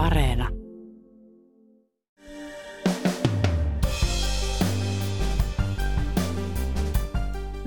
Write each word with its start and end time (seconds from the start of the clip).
Areena. 0.00 0.48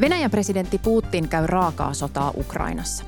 Venäjän 0.02 0.32
presidentti 0.32 0.78
Putin 0.78 1.30
käy 1.30 1.48
raakaa 1.48 1.94
sotaa 1.94 2.34
Ukrainassa. 2.38 3.04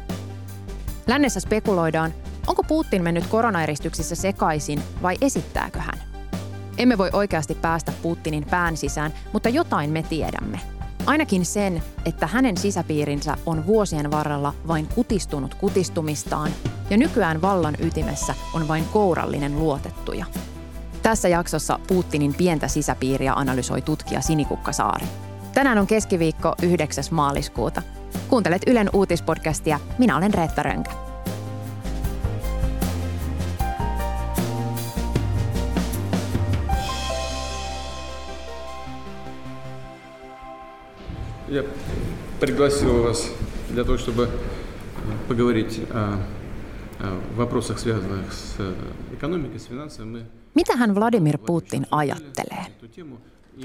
Lännessä 1.07 1.39
spekuloidaan, 1.39 2.13
onko 2.47 2.63
Putin 2.63 3.03
mennyt 3.03 3.27
koronaeristyksissä 3.27 4.15
sekaisin 4.15 4.81
vai 5.01 5.17
esittääkö 5.21 5.79
hän. 5.79 5.99
Emme 6.77 6.97
voi 6.97 7.09
oikeasti 7.13 7.55
päästä 7.55 7.93
Putinin 8.01 8.45
pään 8.49 8.77
sisään, 8.77 9.13
mutta 9.33 9.49
jotain 9.49 9.89
me 9.89 10.03
tiedämme. 10.03 10.59
Ainakin 11.05 11.45
sen, 11.45 11.83
että 12.05 12.27
hänen 12.27 12.57
sisäpiirinsä 12.57 13.37
on 13.45 13.65
vuosien 13.65 14.11
varrella 14.11 14.53
vain 14.67 14.87
kutistunut 14.95 15.55
kutistumistaan 15.55 16.51
ja 16.90 16.96
nykyään 16.96 17.42
vallan 17.42 17.76
ytimessä 17.80 18.34
on 18.54 18.68
vain 18.68 18.84
kourallinen 18.84 19.58
luotettuja. 19.58 20.26
Tässä 21.02 21.28
jaksossa 21.28 21.78
Putinin 21.86 22.34
pientä 22.34 22.68
sisäpiiriä 22.68 23.32
analysoi 23.32 23.82
tutkija 23.82 24.20
Sinikukka 24.20 24.72
Saari. 24.72 25.06
Tänään 25.54 25.78
on 25.78 25.86
keskiviikko 25.86 26.54
9. 26.62 27.04
maaliskuuta. 27.10 27.82
Kuuntelet 28.28 28.62
Ylen 28.66 28.90
uutispodcastia. 28.92 29.80
Minä 29.98 30.16
olen 30.16 30.34
Reetta 30.34 30.62
Rönkä. 30.62 30.90
Я 41.50 41.64
пригласил 42.40 43.02
вас 43.02 43.28
для 43.70 43.82
того, 43.82 43.98
чтобы 43.98 44.28
поговорить 45.26 45.80
о, 45.90 46.14
о 46.14 46.18
вопросах, 47.36 47.78
связанных 47.78 48.32
с 48.32 48.56
экономикой, 49.12 49.58
с 49.58 49.66
финансами. 49.66 50.18
Мы 50.18 50.26
Mitä 50.54 50.76
hän 50.76 50.94
Vladimir 50.94 51.38
Putin 51.38 51.86
ajattelee? 51.90 52.66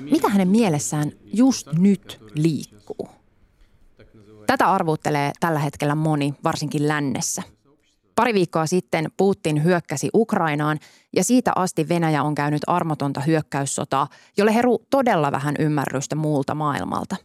Mitä 0.01 0.29
hänen 0.29 0.47
mielessään 0.47 1.11
just 1.33 1.67
nyt 1.73 2.19
liikkuu? 2.33 3.09
Tätä 4.47 4.71
arvuuttelee 4.71 5.31
tällä 5.39 5.59
hetkellä 5.59 5.95
moni, 5.95 6.33
varsinkin 6.43 6.87
lännessä. 6.87 7.43
Pari 8.15 8.33
viikkoa 8.33 8.65
sitten 8.65 9.11
Putin 9.17 9.63
hyökkäsi 9.63 10.09
Ukrainaan 10.13 10.79
ja 11.15 11.23
siitä 11.23 11.51
asti 11.55 11.89
Venäjä 11.89 12.23
on 12.23 12.35
käynyt 12.35 12.61
armotonta 12.67 13.21
hyökkäyssotaa, 13.21 14.07
jolle 14.37 14.55
heruu 14.55 14.85
todella 14.89 15.31
vähän 15.31 15.55
ymmärrystä 15.59 16.15
muulta 16.15 16.55
maailmalta. 16.55 17.15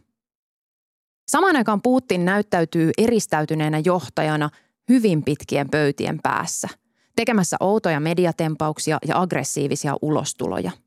Samaan 1.27 1.55
aikaan 1.55 1.81
Putin 1.81 2.25
näyttäytyy 2.25 2.91
eristäytyneenä 2.97 3.81
johtajana 3.85 4.49
hyvin 4.88 5.22
pitkien 5.22 5.70
pöytien 5.70 6.18
päässä, 6.22 6.68
tekemässä 7.16 7.56
outoja 7.60 8.00
mediatempauksia 8.00 8.98
ja 9.08 9.20
aggressiivisia 9.20 9.96
ulostuloja– 10.02 10.70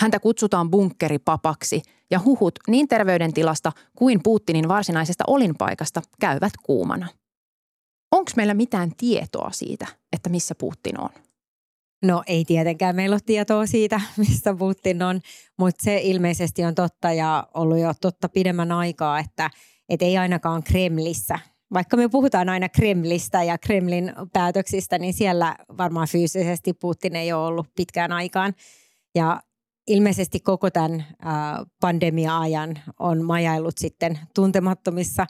Häntä 0.00 0.20
kutsutaan 0.20 0.70
bunkkeripapaksi 0.70 1.82
ja 2.10 2.20
huhut 2.24 2.58
niin 2.68 2.88
terveydentilasta 2.88 3.72
kuin 3.96 4.20
Putinin 4.22 4.68
varsinaisesta 4.68 5.24
olinpaikasta 5.26 6.02
käyvät 6.20 6.52
kuumana. 6.62 7.08
Onko 8.12 8.30
meillä 8.36 8.54
mitään 8.54 8.92
tietoa 8.96 9.50
siitä, 9.52 9.86
että 10.12 10.30
missä 10.30 10.54
Putin 10.54 11.00
on? 11.00 11.10
No 12.04 12.22
ei 12.26 12.44
tietenkään 12.44 12.96
meillä 12.96 13.14
ole 13.14 13.20
tietoa 13.26 13.66
siitä, 13.66 14.00
missä 14.16 14.54
Putin 14.54 15.02
on, 15.02 15.20
mutta 15.58 15.84
se 15.84 16.00
ilmeisesti 16.02 16.64
on 16.64 16.74
totta 16.74 17.12
ja 17.12 17.46
ollut 17.54 17.78
jo 17.78 17.92
totta 18.00 18.28
pidemmän 18.28 18.72
aikaa, 18.72 19.18
että 19.18 19.50
et 19.88 20.02
ei 20.02 20.18
ainakaan 20.18 20.62
Kremlissä. 20.62 21.38
Vaikka 21.72 21.96
me 21.96 22.08
puhutaan 22.08 22.48
aina 22.48 22.68
Kremlistä 22.68 23.42
ja 23.42 23.58
Kremlin 23.58 24.12
päätöksistä, 24.32 24.98
niin 24.98 25.14
siellä 25.14 25.56
varmaan 25.78 26.08
fyysisesti 26.08 26.72
Putin 26.72 27.16
ei 27.16 27.32
ole 27.32 27.46
ollut 27.46 27.66
pitkään 27.76 28.12
aikaan. 28.12 28.54
Ja 29.14 29.42
ilmeisesti 29.86 30.40
koko 30.40 30.70
tämän 30.70 31.06
pandemia-ajan 31.80 32.78
on 32.98 33.24
majaillut 33.24 33.78
sitten 33.78 34.18
tuntemattomissa 34.34 35.26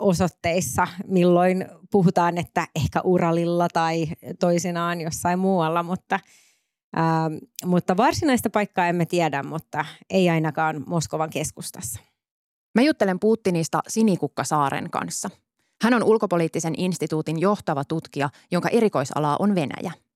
osoitteissa, 0.00 0.86
milloin 1.06 1.66
puhutaan, 1.90 2.38
että 2.38 2.66
ehkä 2.76 3.00
Uralilla 3.04 3.68
tai 3.72 4.06
toisinaan 4.40 5.00
jossain 5.00 5.38
muualla, 5.38 5.82
mutta, 5.82 6.20
mutta 7.64 7.96
varsinaista 7.96 8.50
paikkaa 8.50 8.86
emme 8.86 9.06
tiedä, 9.06 9.42
mutta 9.42 9.84
ei 10.10 10.30
ainakaan 10.30 10.84
Moskovan 10.86 11.30
keskustassa. 11.30 12.00
Mä 12.74 12.82
juttelen 12.82 13.20
Putinista 13.20 13.80
Sinikukka 13.88 14.44
Saaren 14.44 14.90
kanssa. 14.90 15.30
Hän 15.82 15.94
on 15.94 16.04
ulkopoliittisen 16.04 16.74
instituutin 16.76 17.40
johtava 17.40 17.84
tutkija, 17.84 18.30
jonka 18.50 18.68
erikoisalaa 18.68 19.36
on 19.40 19.54
Venäjä– 19.54 19.92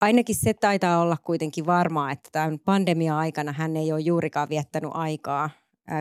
ainakin 0.00 0.34
se 0.34 0.54
taitaa 0.54 1.00
olla 1.00 1.16
kuitenkin 1.24 1.66
varmaa, 1.66 2.12
että 2.12 2.28
tämän 2.32 2.58
pandemia-aikana 2.58 3.52
hän 3.52 3.76
ei 3.76 3.92
ole 3.92 4.00
juurikaan 4.00 4.48
viettänyt 4.48 4.90
aikaa 4.94 5.50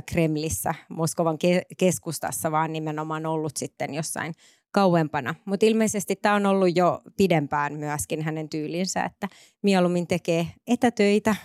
Kremlissä, 0.05 0.75
Moskovan 0.89 1.37
keskustassa, 1.77 2.51
vaan 2.51 2.73
nimenomaan 2.73 3.25
ollut 3.25 3.57
sitten 3.57 3.93
jossain 3.93 4.33
kauempana. 4.71 5.35
Mutta 5.45 5.65
ilmeisesti 5.65 6.15
tämä 6.15 6.35
on 6.35 6.45
ollut 6.45 6.75
jo 6.75 7.01
pidempään 7.17 7.73
myöskin 7.73 8.21
hänen 8.21 8.49
tyylinsä, 8.49 9.03
että 9.03 9.27
mieluummin 9.61 10.07
tekee 10.07 10.47
etätöitä, 10.67 11.35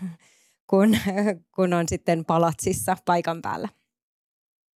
kun, 0.66 0.96
kun 1.56 1.72
on 1.72 1.88
sitten 1.88 2.24
palatsissa 2.24 2.96
paikan 3.04 3.42
päällä. 3.42 3.68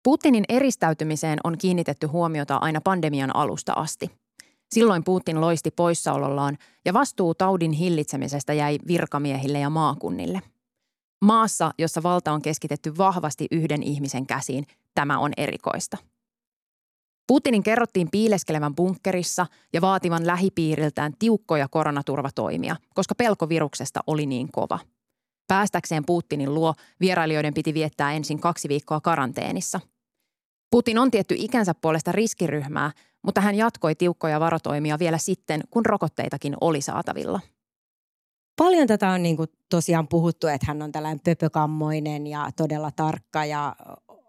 Putinin 0.08 0.44
eristäytymiseen 0.48 1.38
on 1.44 1.58
kiinnitetty 1.58 2.06
huomiota 2.06 2.56
aina 2.56 2.80
pandemian 2.80 3.36
alusta 3.36 3.72
asti. 3.72 4.10
Silloin 4.70 5.04
Putin 5.04 5.40
loisti 5.40 5.70
poissaolollaan 5.70 6.58
ja 6.84 6.92
vastuu 6.92 7.34
taudin 7.34 7.72
hillitsemisestä 7.72 8.52
jäi 8.52 8.78
virkamiehille 8.86 9.58
ja 9.58 9.70
maakunnille. 9.70 10.42
Maassa, 11.24 11.70
jossa 11.78 12.02
valta 12.02 12.32
on 12.32 12.42
keskitetty 12.42 12.98
vahvasti 12.98 13.46
yhden 13.50 13.82
ihmisen 13.82 14.26
käsiin, 14.26 14.66
tämä 14.94 15.18
on 15.18 15.32
erikoista. 15.36 15.96
Putinin 17.26 17.62
kerrottiin 17.62 18.08
piileskelevän 18.10 18.74
bunkkerissa 18.74 19.46
ja 19.72 19.80
vaativan 19.80 20.26
lähipiiriltään 20.26 21.12
tiukkoja 21.18 21.68
koronaturvatoimia, 21.68 22.76
koska 22.94 23.14
pelko 23.14 23.48
viruksesta 23.48 24.00
oli 24.06 24.26
niin 24.26 24.52
kova. 24.52 24.78
Päästäkseen 25.48 26.06
Putinin 26.06 26.54
luo 26.54 26.74
vierailijoiden 27.00 27.54
piti 27.54 27.74
viettää 27.74 28.12
ensin 28.12 28.40
kaksi 28.40 28.68
viikkoa 28.68 29.00
karanteenissa. 29.00 29.80
Putin 30.70 30.98
on 30.98 31.10
tietty 31.10 31.34
ikänsä 31.38 31.74
puolesta 31.74 32.12
riskiryhmää, 32.12 32.92
mutta 33.22 33.40
hän 33.40 33.54
jatkoi 33.54 33.94
tiukkoja 33.94 34.40
varotoimia 34.40 34.98
vielä 34.98 35.18
sitten, 35.18 35.60
kun 35.70 35.86
rokotteitakin 35.86 36.54
oli 36.60 36.80
saatavilla. 36.80 37.40
Paljon 38.56 38.86
tätä 38.86 39.10
on 39.10 39.22
niin 39.22 39.36
kuin 39.36 39.48
tosiaan 39.70 40.08
puhuttu, 40.08 40.46
että 40.46 40.66
hän 40.66 40.82
on 40.82 40.92
tällainen 40.92 41.20
pöpökammoinen 41.24 42.26
ja 42.26 42.50
todella 42.56 42.90
tarkka 42.90 43.44
ja 43.44 43.76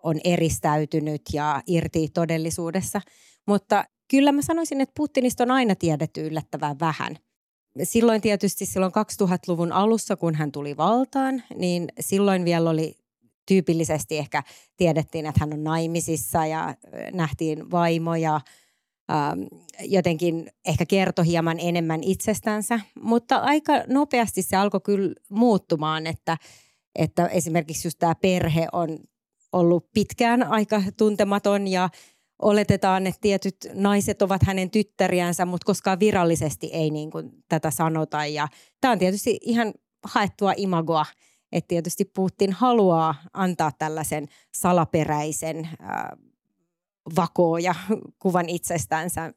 on 0.04 0.16
eristäytynyt 0.24 1.22
ja 1.34 1.62
irti 1.68 2.08
todellisuudessa. 2.14 3.02
Mutta 3.48 3.86
kyllä 4.12 4.32
mä 4.32 4.42
sanoisin, 4.42 4.82
että 4.82 4.94
Putinista 4.98 5.44
on 5.44 5.52
aina 5.52 5.76
tiedetty 5.76 6.28
yllättävän 6.28 6.80
vähän. 6.80 7.18
Silloin 7.84 8.22
tietysti 8.22 8.66
silloin 8.66 8.92
2000-luvun 8.92 9.72
alussa, 9.72 10.16
kun 10.16 10.36
hän 10.36 10.52
tuli 10.52 10.78
valtaan, 10.78 11.44
niin 11.56 11.88
silloin 12.00 12.46
vielä 12.46 12.70
oli 12.70 12.96
tyypillisesti 13.50 14.18
ehkä 14.18 14.44
tiedettiin, 14.78 15.26
että 15.26 15.40
hän 15.40 15.54
on 15.54 15.64
naimisissa 15.64 16.46
ja 16.46 16.76
nähtiin 17.14 17.72
vaimoja– 17.72 18.42
Ähm, 19.12 19.44
jotenkin 19.82 20.52
ehkä 20.66 20.86
kertoi 20.86 21.26
hieman 21.26 21.60
enemmän 21.60 22.04
itsestänsä, 22.04 22.80
mutta 23.02 23.36
aika 23.36 23.74
nopeasti 23.88 24.42
se 24.42 24.56
alkoi 24.56 24.82
kyllä 24.82 25.14
muuttumaan, 25.30 26.08
että, 26.08 26.38
että 26.96 27.28
esimerkiksi 27.28 27.88
just 27.88 28.00
tämä 28.00 28.16
perhe 28.16 28.68
on 28.72 29.00
ollut 29.52 29.92
pitkään 29.94 30.44
aika 30.44 30.84
tuntematon 30.98 31.68
ja 31.68 31.90
oletetaan, 32.42 33.08
että 33.08 33.22
tietyt 33.22 33.56
naiset 33.74 34.22
ovat 34.22 34.44
hänen 34.44 34.72
tyttäriänsä, 34.72 35.46
mutta 35.46 35.66
koskaan 35.66 36.00
virallisesti 36.00 36.70
ei 36.74 36.90
niin 36.90 37.12
kuin 37.12 37.32
tätä 37.48 37.72
sanota. 37.72 38.26
Ja 38.26 38.48
tämä 38.82 38.92
on 38.92 39.00
tietysti 39.00 39.40
ihan 39.42 39.74
haettua 40.04 40.54
imagoa, 40.58 41.06
että 41.52 41.68
tietysti 41.68 42.06
Putin 42.06 42.54
haluaa 42.54 43.16
antaa 43.34 43.72
tällaisen 43.80 44.28
salaperäisen 44.56 45.70
vakooja 47.16 47.76
kuvan 48.22 48.50
itsestänsä 48.50 49.34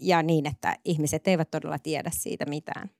ja 0.00 0.22
niin, 0.22 0.46
että 0.46 0.76
ihmiset 0.84 1.28
eivät 1.28 1.50
todella 1.50 1.78
tiedä 1.78 2.10
siitä 2.14 2.46
mitään. 2.46 2.90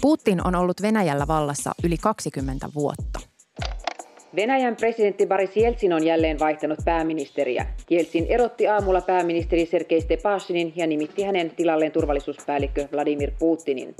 Putin 0.00 0.46
on 0.46 0.54
ollut 0.54 0.82
Venäjällä 0.82 1.26
vallassa 1.26 1.72
yli 1.84 1.98
20 1.98 2.70
vuotta. 2.74 3.31
Venäjän 4.36 4.76
presidentti 4.76 5.26
Boris 5.26 5.56
Jeltsin 5.56 5.92
on 5.92 6.06
jälleen 6.06 6.38
vaihtanut 6.38 6.78
pääministeriä. 6.84 7.66
Jeltsin 7.90 8.26
erotti 8.28 8.68
aamulla 8.68 9.00
pääministeri 9.00 9.66
Sergei 9.66 10.00
Stepashinin 10.00 10.72
ja 10.76 10.86
nimitti 10.86 11.22
hänen 11.22 11.50
tilalleen 11.50 11.92
turvallisuuspäällikkö 11.92 12.88
Vladimir 12.92 13.30
Putinin. 13.38 13.94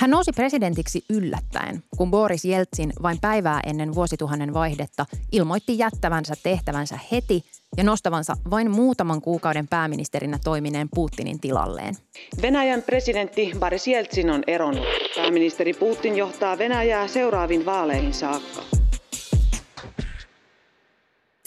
Hän 0.00 0.10
nousi 0.10 0.32
presidentiksi 0.32 1.04
yllättäen, 1.10 1.82
kun 1.96 2.10
Boris 2.10 2.44
Jeltsin 2.44 2.92
vain 3.02 3.18
päivää 3.20 3.60
ennen 3.66 3.94
vuosituhannen 3.94 4.54
vaihdetta 4.54 5.06
ilmoitti 5.32 5.78
jättävänsä 5.78 6.34
tehtävänsä 6.42 6.98
heti 7.12 7.42
ja 7.76 7.84
nostavansa 7.84 8.34
vain 8.50 8.70
muutaman 8.70 9.20
kuukauden 9.20 9.68
pääministerinä 9.68 10.38
toimineen 10.44 10.88
Putinin 10.94 11.40
tilalleen. 11.40 11.94
Venäjän 12.42 12.82
presidentti 12.82 13.52
Boris 13.60 13.86
Jeltsin 13.86 14.30
on 14.30 14.42
eronnut. 14.46 14.84
Pääministeri 15.16 15.72
Putin 15.72 16.16
johtaa 16.16 16.58
Venäjää 16.58 17.06
seuraaviin 17.06 17.66
vaaleihin 17.66 18.14
saakka. 18.14 18.75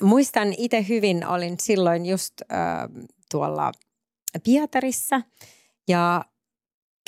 Muistan 0.02 0.54
itse 0.58 0.86
hyvin, 0.90 1.28
olin 1.28 1.56
silloin 1.60 2.06
just 2.06 2.34
äh, 2.42 2.58
tuolla 3.32 3.72
Pietarissa 4.44 5.22
ja 5.88 6.26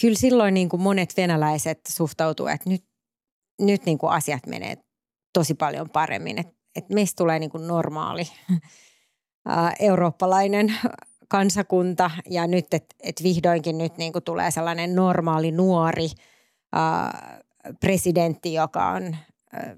kyllä 0.02 0.18
silloin 0.18 0.54
niin 0.54 0.70
kuin 0.70 0.82
monet 0.82 1.18
venäläiset 1.18 1.80
suhtautuivat, 1.88 2.56
että 2.56 2.70
nyt, 2.70 2.84
nyt 3.62 3.86
niin 3.86 3.98
kuin 3.98 4.12
asiat 4.12 4.48
menee 4.48 4.78
tosi 5.34 5.54
paljon 5.54 5.90
paremmin, 5.90 6.40
että, 6.40 6.54
että 6.76 6.94
meistä 6.94 7.18
tulee 7.18 7.40
niin 7.40 7.50
kuin 7.50 7.68
normaali 7.68 8.24
ää, 9.46 9.74
eurooppalainen 9.80 10.76
kansakunta 11.28 12.12
ja 12.30 12.48
nyt, 12.48 12.74
että, 12.74 12.96
että 13.00 13.24
vihdoinkin 13.24 13.78
nyt 13.78 13.98
niin 13.98 14.14
kuin 14.14 14.24
tulee 14.24 14.52
sellainen 14.52 14.96
normaali 14.96 15.52
nuori 15.52 16.10
ää, 16.74 17.40
presidentti, 17.80 18.54
joka 18.54 18.88
on 18.88 19.16
ää, 19.54 19.76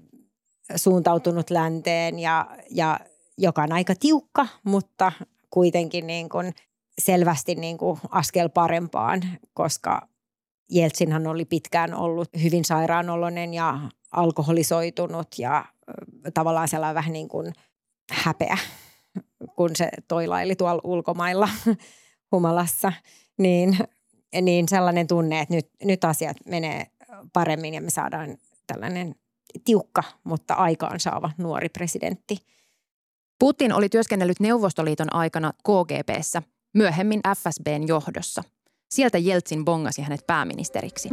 suuntautunut 0.76 1.50
länteen 1.50 2.18
ja, 2.18 2.46
ja 2.70 3.00
joka 3.38 3.62
on 3.62 3.72
aika 3.72 3.94
tiukka, 3.94 4.46
mutta 4.64 5.12
kuitenkin 5.50 6.06
niin 6.06 6.28
kuin 6.28 6.54
selvästi 6.98 7.54
niin 7.54 7.78
kuin 7.78 8.00
askel 8.10 8.48
parempaan, 8.48 9.20
koska 9.54 10.08
Jeltsinhan 10.70 11.26
oli 11.26 11.44
pitkään 11.44 11.94
ollut 11.94 12.28
hyvin 12.42 12.64
sairaanolonen 12.64 13.54
ja 13.54 13.78
alkoholisoitunut 14.12 15.28
ja 15.38 15.64
tavallaan 16.34 16.68
sellainen 16.68 16.94
vähän 16.94 17.12
niin 17.12 17.28
kuin 17.28 17.52
häpeä, 18.10 18.58
kun 19.56 19.70
se 19.76 19.90
toilaili 20.08 20.56
tuolla 20.56 20.80
ulkomailla 20.84 21.48
humalassa, 22.32 22.92
niin, 23.38 23.78
niin 24.42 24.68
sellainen 24.68 25.06
tunne, 25.06 25.40
että 25.40 25.54
nyt, 25.54 25.70
nyt 25.84 26.04
asiat 26.04 26.36
menee 26.46 26.86
paremmin 27.32 27.74
ja 27.74 27.80
me 27.80 27.90
saadaan 27.90 28.36
tällainen 28.66 29.14
tiukka, 29.64 30.02
mutta 30.24 30.54
aikaan 30.54 31.00
saava 31.00 31.30
nuori 31.38 31.68
presidentti. 31.68 32.36
Putin 33.38 33.72
oli 33.72 33.88
työskennellyt 33.88 34.40
Neuvostoliiton 34.40 35.14
aikana 35.14 35.52
KGBssä, 35.52 36.42
myöhemmin 36.74 37.20
FSBn 37.36 37.88
johdossa– 37.88 38.42
Sieltä 38.94 39.18
Jeltsin 39.18 39.64
bongasi 39.64 40.02
hänet 40.02 40.26
pääministeriksi. 40.26 41.08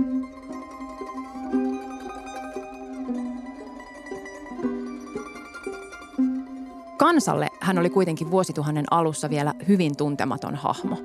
Kansalle 6.97 7.47
hän 7.61 7.79
oli 7.79 7.89
kuitenkin 7.89 8.31
vuosituhannen 8.31 8.85
alussa 8.91 9.29
vielä 9.29 9.53
hyvin 9.67 9.97
tuntematon 9.97 10.55
hahmo. 10.55 10.97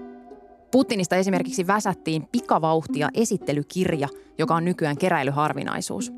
Putinista 0.71 1.17
esimerkiksi 1.17 1.67
väsättiin 1.67 2.29
pikavauhtia 2.33 3.09
esittelykirja, 3.15 4.09
joka 4.39 4.55
on 4.55 4.65
nykyään 4.65 4.99
keräilyharvinaisuus. 4.99 6.13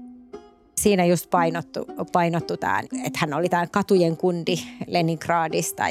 Siinä 0.79 1.05
just 1.05 1.31
painottu, 1.31 1.87
painottu 2.13 2.57
tämä, 2.57 2.81
että 2.81 3.19
hän 3.19 3.35
oli 3.35 3.49
tämä 3.49 3.67
katujen 3.67 4.17
kundi 4.17 4.57
Leningradista. 4.87 5.83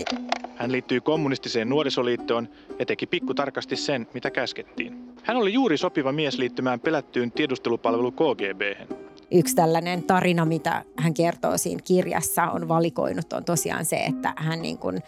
Hän 0.55 0.71
liittyi 0.71 1.01
kommunistiseen 1.01 1.69
nuorisoliittoon 1.69 2.49
ja 2.79 2.85
teki 2.85 3.07
pikkutarkasti 3.07 3.75
sen, 3.75 4.07
mitä 4.13 4.31
käskettiin. 4.31 5.13
Hän 5.23 5.37
oli 5.37 5.53
juuri 5.53 5.77
sopiva 5.77 6.11
mies 6.11 6.37
liittymään 6.37 6.79
pelättyyn 6.79 7.31
tiedustelupalvelu 7.31 8.11
KGB. 8.11 8.91
Yksi 9.31 9.55
tällainen 9.55 10.03
tarina, 10.03 10.45
mitä 10.45 10.83
hän 10.97 11.13
kertoo 11.13 11.57
siinä 11.57 11.81
kirjassa, 11.83 12.43
on 12.43 12.67
valikoinut, 12.67 13.33
on 13.33 13.45
tosiaan 13.45 13.85
se, 13.85 13.95
että 13.95 14.33
hän 14.37 14.61
niin 14.61 14.77
kuin 14.77 14.99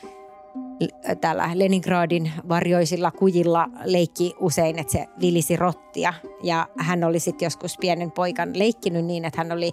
tällä 1.21 1.49
Leningradin 1.53 2.31
varjoisilla 2.49 3.11
kujilla 3.11 3.69
leikki 3.83 4.35
usein, 4.39 4.79
että 4.79 4.91
se 4.91 5.07
vilisi 5.21 5.55
rottia. 5.55 6.13
Ja 6.43 6.67
hän 6.77 7.03
oli 7.03 7.19
sitten 7.19 7.45
joskus 7.45 7.77
pienen 7.77 8.11
poikan 8.11 8.59
leikkinyt 8.59 9.05
niin, 9.05 9.25
että 9.25 9.39
hän 9.39 9.51
oli 9.51 9.71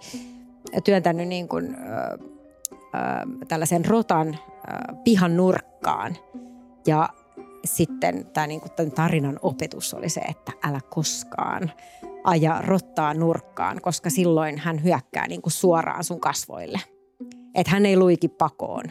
työntänyt 0.85 1.29
niin 1.29 1.49
kuin, 1.49 1.75
äh, 1.75 3.49
tällaisen 3.49 3.85
rotan 3.85 4.29
äh, 4.29 5.03
pihan 5.05 5.37
nurkkaan. 5.37 6.17
Ja 6.87 7.09
sitten 7.65 8.27
tämä 8.27 8.47
niin 8.47 8.61
tämän 8.77 8.93
tarinan 8.93 9.39
opetus 9.43 9.95
oli 9.95 10.09
se, 10.09 10.21
että 10.21 10.53
älä 10.63 10.81
koskaan 10.91 11.73
aja 12.25 12.63
rottaa 12.67 13.15
nurkkaan, 13.15 13.81
koska 13.83 14.11
silloin 14.11 14.59
hän 14.59 14.85
hyökkää 14.85 15.29
niin 15.29 15.43
kuin 15.43 15.53
suoraan 15.53 16.05
sun 16.05 16.21
kasvoille. 16.21 16.81
Että 17.55 17.73
hän 17.73 17.87
ei 17.87 17.97
luiki 17.97 18.29
pakoon, 18.29 18.85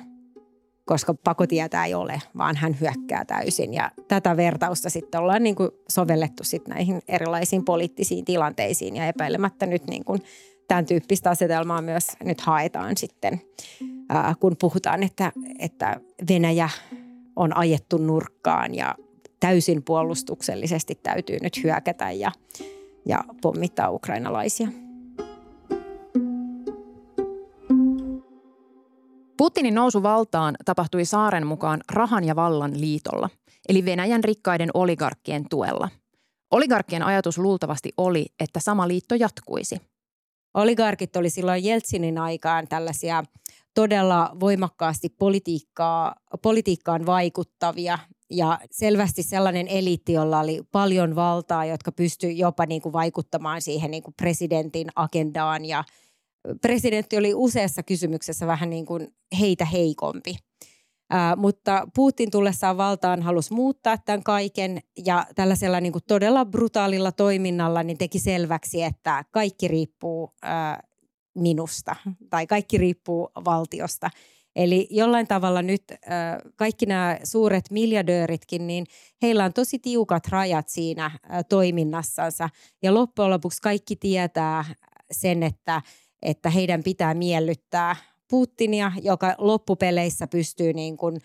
koska 0.85 1.13
pakotietä 1.13 1.85
ei 1.85 1.93
ole, 1.93 2.21
vaan 2.37 2.55
hän 2.55 2.77
hyökkää 2.81 3.25
täysin. 3.25 3.73
Ja 3.73 3.91
tätä 4.07 4.37
vertausta 4.37 4.89
sitten 4.89 5.21
ollaan 5.21 5.43
niin 5.43 5.55
kuin 5.55 5.69
sovellettu 5.89 6.43
sitten 6.43 6.73
näihin 6.73 7.01
erilaisiin 7.07 7.65
poliittisiin 7.65 8.25
tilanteisiin 8.25 8.95
ja 8.95 9.07
epäilemättä 9.07 9.65
nyt 9.65 9.87
niin 9.87 10.05
kuin 10.05 10.21
tämän 10.67 10.85
tyyppistä 10.85 11.29
asetelmaa 11.29 11.81
myös 11.81 12.07
nyt 12.23 12.41
haetaan 12.41 12.97
sitten, 12.97 13.41
kun 14.39 14.55
puhutaan, 14.61 15.03
että, 15.03 15.31
että 15.59 15.99
Venäjä 16.29 16.69
on 17.35 17.57
ajettu 17.57 17.97
nurkkaan 17.97 18.75
ja 18.75 18.95
täysin 19.39 19.83
puolustuksellisesti 19.83 20.99
täytyy 21.03 21.37
nyt 21.41 21.63
hyökätä 21.63 22.11
ja, 22.11 22.31
ja 23.05 23.23
pommittaa 23.41 23.91
ukrainalaisia. 23.91 24.67
Putinin 29.37 29.75
nousu 29.75 30.03
valtaan 30.03 30.55
tapahtui 30.65 31.05
Saaren 31.05 31.47
mukaan 31.47 31.81
rahan 31.91 32.23
ja 32.23 32.35
vallan 32.35 32.81
liitolla, 32.81 33.29
eli 33.69 33.85
Venäjän 33.85 34.23
rikkaiden 34.23 34.69
oligarkkien 34.73 35.49
tuella. 35.49 35.89
Oligarkkien 36.51 37.03
ajatus 37.03 37.37
luultavasti 37.37 37.93
oli, 37.97 38.25
että 38.39 38.59
sama 38.59 38.87
liitto 38.87 39.15
jatkuisi– 39.15 39.77
oligarkit 40.55 41.15
oli 41.15 41.29
silloin 41.29 41.63
Jeltsinin 41.63 42.17
aikaan 42.17 42.67
tällaisia 42.67 43.23
todella 43.73 44.35
voimakkaasti 44.39 45.09
politiikkaa, 45.09 46.15
politiikkaan 46.41 47.05
vaikuttavia 47.05 47.99
ja 48.29 48.59
selvästi 48.71 49.23
sellainen 49.23 49.67
eliitti, 49.67 50.13
jolla 50.13 50.39
oli 50.39 50.61
paljon 50.71 51.15
valtaa, 51.15 51.65
jotka 51.65 51.91
pystyi 51.91 52.37
jopa 52.37 52.65
niin 52.65 52.81
kuin 52.81 52.93
vaikuttamaan 52.93 53.61
siihen 53.61 53.91
niin 53.91 54.03
kuin 54.03 54.13
presidentin 54.17 54.87
agendaan 54.95 55.65
ja 55.65 55.83
presidentti 56.61 57.17
oli 57.17 57.33
useassa 57.33 57.83
kysymyksessä 57.83 58.47
vähän 58.47 58.69
niin 58.69 58.85
kuin 58.85 59.07
heitä 59.39 59.65
heikompi. 59.65 60.35
Ää, 61.09 61.35
mutta 61.35 61.87
Putin 61.95 62.31
tullessaan 62.31 62.77
valtaan 62.77 63.21
halusi 63.21 63.53
muuttaa 63.53 63.97
tämän 63.97 64.23
kaiken 64.23 64.79
ja 65.05 65.25
tällaisella 65.35 65.79
niin 65.79 65.91
kuin 65.91 66.03
todella 66.07 66.45
brutaalilla 66.45 67.11
toiminnalla 67.11 67.83
niin 67.83 67.97
teki 67.97 68.19
selväksi, 68.19 68.83
että 68.83 69.25
kaikki 69.31 69.67
riippuu 69.67 70.33
ää, 70.41 70.83
minusta 71.35 71.95
tai 72.29 72.47
kaikki 72.47 72.77
riippuu 72.77 73.29
valtiosta. 73.45 74.09
Eli 74.55 74.87
jollain 74.89 75.27
tavalla 75.27 75.61
nyt 75.61 75.83
kaikki 76.55 76.85
nämä 76.85 77.19
suuret 77.23 77.71
miljardööritkin, 77.71 78.67
niin 78.67 78.85
heillä 79.21 79.45
on 79.45 79.53
tosi 79.53 79.79
tiukat 79.79 80.27
rajat 80.27 80.69
siinä 80.69 81.11
ää, 81.29 81.43
toiminnassansa. 81.43 82.49
Ja 82.83 82.93
loppujen 82.93 83.31
lopuksi 83.31 83.61
kaikki 83.61 83.95
tietää 83.95 84.65
sen, 85.11 85.43
että, 85.43 85.81
että 86.25 86.49
heidän 86.49 86.83
pitää 86.83 87.13
miellyttää 87.13 87.95
Putinia, 88.29 88.91
joka 89.01 89.35
loppupeleissä 89.37 90.27
pystyy 90.27 90.73
niin 90.73 90.97
kuin 90.97 91.21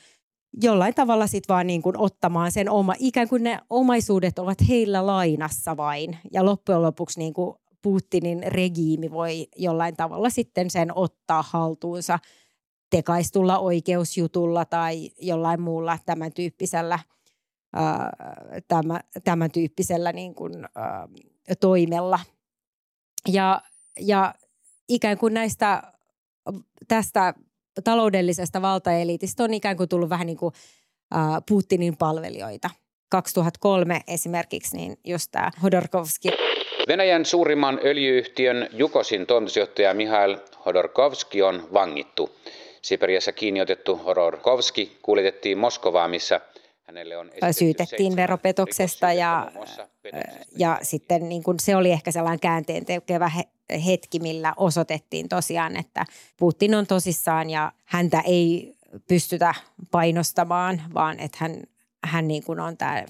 jollain 0.62 0.94
tavalla 0.94 1.26
sitten 1.26 1.54
vaan 1.54 1.66
niin 1.66 1.82
kuin 1.82 1.98
ottamaan 1.98 2.52
sen 2.52 2.70
oma, 2.70 2.94
ikään 2.98 3.28
kuin 3.28 3.42
ne 3.42 3.58
omaisuudet 3.70 4.38
ovat 4.38 4.58
heillä 4.68 5.06
lainassa 5.06 5.76
vain. 5.76 6.18
Ja 6.32 6.44
loppujen 6.44 6.82
lopuksi 6.82 7.18
niin 7.18 7.32
kuin 7.32 7.54
Putinin 7.82 8.42
regiimi 8.46 9.10
voi 9.10 9.48
jollain 9.56 9.96
tavalla 9.96 10.30
sitten 10.30 10.70
sen 10.70 10.96
ottaa 10.96 11.44
haltuunsa 11.48 12.18
tekaistulla 12.90 13.58
oikeusjutulla 13.58 14.64
tai 14.64 15.10
jollain 15.20 15.60
muulla 15.60 15.98
tämän 16.06 16.32
tyyppisellä, 16.32 16.98
ää, 17.72 18.10
tämä, 18.68 19.00
tämän 19.24 19.50
tyyppisellä 19.50 20.12
niin 20.12 20.34
kuin, 20.34 20.52
ää, 20.74 21.08
toimella. 21.60 22.20
Ja, 23.28 23.62
ja 24.00 24.34
ikään 24.90 25.18
kuin 25.18 25.34
näistä 25.34 25.82
tästä 26.88 27.34
taloudellisesta 27.84 28.62
valtaeliitistä 28.62 29.44
on 29.44 29.54
ikään 29.54 29.76
kuin 29.76 29.88
tullut 29.88 30.08
vähän 30.10 30.26
niin 30.26 30.36
kuin 30.36 30.54
Putinin 31.48 31.96
palvelijoita. 31.96 32.70
2003 33.10 34.00
esimerkiksi 34.08 34.76
niin 34.76 34.96
just 35.04 35.28
tämä 35.32 35.50
Hodorkovski. 35.62 36.28
Venäjän 36.88 37.24
suurimman 37.24 37.80
öljyyhtiön 37.84 38.68
Jukosin 38.72 39.26
toimitusjohtaja 39.26 39.94
Mihail 39.94 40.36
Hodorkovski 40.66 41.42
on 41.42 41.68
vangittu. 41.72 42.36
Siperiassa 42.82 43.32
kiinni 43.32 43.60
otettu 43.60 43.96
Hodorkovski 43.96 44.98
kuljetettiin 45.02 45.58
Moskovaan, 45.58 46.10
missä 46.10 46.40
syytettiin 47.52 48.16
veropetoksesta 48.16 49.12
ja, 49.12 49.52
ja 50.56 50.78
sitten 50.82 51.28
niin 51.28 51.42
kuin 51.42 51.60
se 51.60 51.76
oli 51.76 51.90
ehkä 51.90 52.12
sellainen 52.12 52.40
käänteen 52.40 52.84
tekevä 52.84 53.30
hetki, 53.86 54.18
millä 54.18 54.54
osoitettiin 54.56 55.28
tosiaan, 55.28 55.76
että 55.76 56.04
Putin 56.36 56.74
on 56.74 56.86
tosissaan 56.86 57.50
ja 57.50 57.72
häntä 57.84 58.20
ei 58.20 58.74
pystytä 59.08 59.54
painostamaan, 59.90 60.82
vaan 60.94 61.20
että 61.20 61.38
hän, 61.40 61.62
hän 62.04 62.28
niin 62.28 62.44
kuin 62.44 62.60
on 62.60 62.76
tämä 62.76 63.04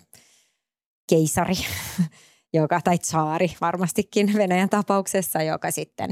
keisari, 1.09 1.55
joka, 2.53 2.81
tai 2.81 2.99
tsaari 2.99 3.57
varmastikin 3.61 4.33
Venäjän 4.37 4.69
tapauksessa, 4.69 5.43
joka 5.43 5.71
sitten 5.71 6.11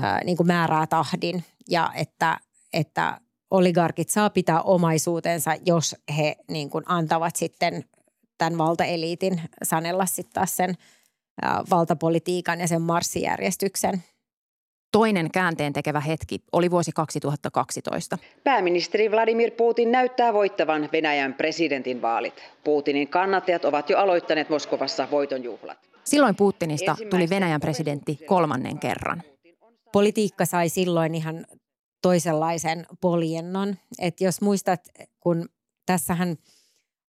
ää, 0.00 0.24
niin 0.24 0.36
kuin 0.36 0.46
määrää 0.46 0.86
tahdin. 0.86 1.44
Ja 1.68 1.92
että, 1.94 2.40
että 2.72 3.20
oligarkit 3.52 4.08
saa 4.08 4.30
pitää 4.30 4.62
omaisuutensa, 4.62 5.50
jos 5.66 5.96
he 6.18 6.36
niin 6.48 6.70
kuin 6.70 6.84
antavat 6.86 7.36
sitten 7.36 7.84
tämän 8.38 8.58
valtaeliitin 8.58 9.40
sanella 9.62 10.06
sitten 10.06 10.32
taas 10.34 10.56
sen 10.56 10.74
valtapolitiikan 11.70 12.60
ja 12.60 12.68
sen 12.68 12.82
marssijärjestyksen. 12.82 14.02
Toinen 14.92 15.30
käänteen 15.30 15.72
tekevä 15.72 16.00
hetki 16.00 16.38
oli 16.52 16.70
vuosi 16.70 16.92
2012. 16.94 18.18
Pääministeri 18.44 19.10
Vladimir 19.10 19.50
Putin 19.50 19.92
näyttää 19.92 20.32
voittavan 20.32 20.88
Venäjän 20.92 21.34
presidentin 21.34 22.02
vaalit. 22.02 22.42
Putinin 22.64 23.08
kannattajat 23.08 23.64
ovat 23.64 23.90
jo 23.90 23.98
aloittaneet 23.98 24.48
Moskovassa 24.48 25.08
voitonjuhlat. 25.10 25.78
Silloin 26.04 26.36
Putinista 26.36 26.96
tuli 27.10 27.30
Venäjän 27.30 27.60
presidentti 27.60 28.18
kolmannen 28.26 28.78
kerran. 28.78 29.22
Politiikka 29.92 30.44
sai 30.44 30.68
silloin 30.68 31.14
ihan 31.14 31.46
toisenlaisen 32.02 32.86
poljennon. 33.00 33.76
että 33.98 34.24
jos 34.24 34.40
muistat, 34.40 34.80
kun 35.20 35.48
tässähän 35.86 36.36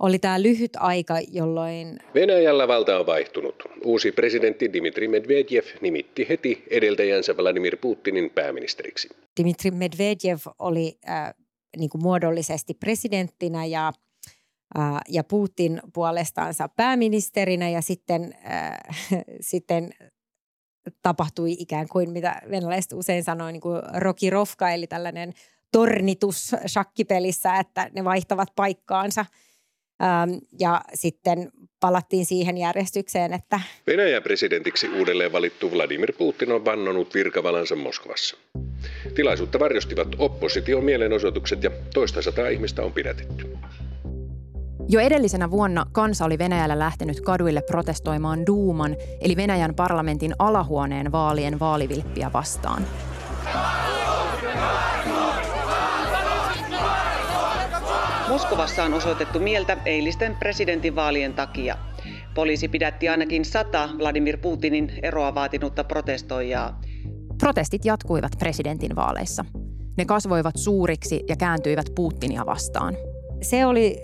oli 0.03 0.19
tämä 0.19 0.43
lyhyt 0.43 0.77
aika, 0.77 1.15
jolloin... 1.29 1.99
Venäjällä 2.15 2.69
valta 2.69 2.99
on 2.99 3.07
vaihtunut. 3.07 3.63
Uusi 3.85 4.13
presidentti 4.13 4.73
Dmitri 4.73 5.09
Medvedev 5.09 5.65
nimitti 5.81 6.27
heti 6.29 6.65
edeltäjänsä 6.71 7.37
Vladimir 7.37 7.77
Putinin 7.77 8.31
pääministeriksi. 8.31 9.09
Dmitri 9.41 9.71
Medvedev 9.71 10.39
oli 10.59 10.99
äh, 11.09 11.35
niin 11.77 11.91
kuin 11.91 12.03
muodollisesti 12.03 12.75
presidenttinä 12.75 13.65
ja, 13.65 13.93
äh, 14.79 15.01
ja 15.09 15.25
Putin 15.25 15.81
puolestaansa 15.95 16.69
pääministerinä 16.69 17.69
ja 17.69 17.83
sitten, 17.83 18.35
äh, 18.51 18.79
sitten 19.41 19.91
tapahtui 21.03 21.53
ikään 21.59 21.89
kuin, 21.89 22.11
mitä 22.11 22.43
venäläiset 22.51 22.93
usein 22.93 23.25
sanoo, 23.25 23.51
niin 23.51 23.61
kuin 23.61 23.83
rokirovka, 23.95 24.71
eli 24.71 24.87
tällainen 24.87 25.33
tornitus 25.73 26.53
shakkipelissä, 26.67 27.57
että 27.59 27.91
ne 27.95 28.05
vaihtavat 28.05 28.49
paikkaansa. 28.57 29.25
Ähm, 30.03 30.31
ja 30.61 30.81
sitten 30.95 31.51
palattiin 31.81 32.27
siihen 32.27 32.59
järjestykseen, 32.59 33.33
että... 33.33 33.61
Venäjän 33.87 34.23
presidentiksi 34.23 34.89
uudelleen 34.89 35.33
valittu 35.33 35.73
Vladimir 35.73 36.13
Putin 36.19 36.53
on 36.53 36.65
vannonut 36.65 37.15
virkavalansa 37.15 37.77
Moskovassa. 37.77 38.37
Tilaisuutta 39.15 39.59
varjostivat 39.59 40.09
opposition 40.19 40.85
mielenosoitukset 40.85 41.63
ja 41.63 41.71
toista 41.95 42.23
sataa 42.23 42.49
ihmistä 42.49 42.83
on 42.83 42.93
pidätetty. 42.93 43.59
Jo 44.89 45.01
edellisenä 45.01 45.51
vuonna 45.51 45.87
kansa 45.93 46.25
oli 46.25 46.39
Venäjällä 46.39 46.79
lähtenyt 46.79 47.21
kaduille 47.21 47.63
protestoimaan 47.63 48.47
Duuman, 48.47 48.97
eli 49.21 49.37
Venäjän 49.37 49.75
parlamentin 49.75 50.35
alahuoneen 50.39 51.13
vaalien 51.13 51.61
vaalivilppiä 51.61 52.31
vastaan. 52.33 52.83
Moskovassa 58.29 58.85
on 58.85 58.95
osoitettu 58.95 59.41
mieltä 59.41 59.77
eilisten 59.85 60.37
presidentinvaalien 60.37 61.35
takia. 61.35 61.77
Poliisi 62.35 62.69
pidätti 62.69 63.09
ainakin 63.09 63.45
sata 63.45 63.89
Vladimir 63.99 64.39
Putinin 64.39 64.93
eroa 65.03 65.35
vaatinutta 65.35 65.85
protestoijaa. 65.85 66.81
Protestit 67.39 67.85
jatkuivat 67.85 68.33
presidentin 68.39 68.97
vaaleissa. 68.97 69.45
Ne 69.97 70.05
kasvoivat 70.05 70.55
suuriksi 70.57 71.25
ja 71.29 71.37
kääntyivät 71.37 71.87
Putinia 71.95 72.47
vastaan. 72.47 72.97
Se 73.43 73.67
oli 73.67 74.03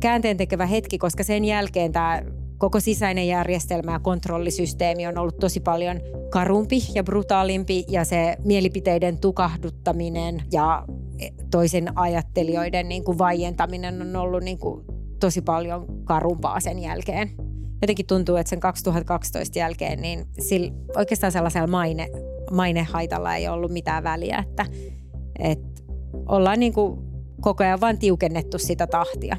käänteen 0.00 0.36
tekevä 0.36 0.66
hetki, 0.66 0.98
koska 0.98 1.24
sen 1.24 1.44
jälkeen 1.44 1.92
tämä 1.92 2.22
koko 2.58 2.80
sisäinen 2.80 3.28
järjestelmä 3.28 3.92
ja 3.92 3.98
kontrollisysteemi 3.98 5.06
on 5.06 5.18
ollut 5.18 5.38
tosi 5.38 5.60
paljon 5.60 6.00
karumpi 6.30 6.78
ja 6.94 7.04
brutaalimpi 7.04 7.84
ja 7.88 8.04
se 8.04 8.36
mielipiteiden 8.44 9.18
tukahduttaminen 9.18 10.42
ja 10.52 10.84
toisen 11.50 11.98
ajattelijoiden 11.98 12.88
niin 12.88 13.04
kuin 13.04 13.18
vaientaminen 13.18 14.02
on 14.02 14.16
ollut 14.16 14.42
niin 14.42 14.58
kuin 14.58 14.84
tosi 15.20 15.42
paljon 15.42 15.86
karumpaa 16.04 16.60
sen 16.60 16.78
jälkeen. 16.78 17.30
Jotenkin 17.82 18.06
tuntuu, 18.06 18.36
että 18.36 18.50
sen 18.50 18.60
2012 18.60 19.58
jälkeen 19.58 20.02
niin 20.02 20.26
sillä, 20.40 20.72
oikeastaan 20.96 21.32
sellaisella 21.32 21.66
maine, 21.66 22.08
mainehaitalla 22.50 23.34
ei 23.34 23.48
ollut 23.48 23.72
mitään 23.72 24.04
väliä, 24.04 24.44
että, 24.48 24.66
että 25.38 25.82
ollaan 26.28 26.60
niin 26.60 26.72
kuin 26.72 26.98
koko 27.40 27.64
ajan 27.64 27.80
vain 27.80 27.98
tiukennettu 27.98 28.58
sitä 28.58 28.86
tahtia. 28.86 29.36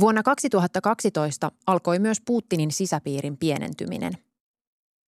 Vuonna 0.00 0.22
2012 0.22 1.52
alkoi 1.66 1.98
myös 1.98 2.20
Putinin 2.20 2.72
sisäpiirin 2.72 3.36
pienentyminen. 3.36 4.12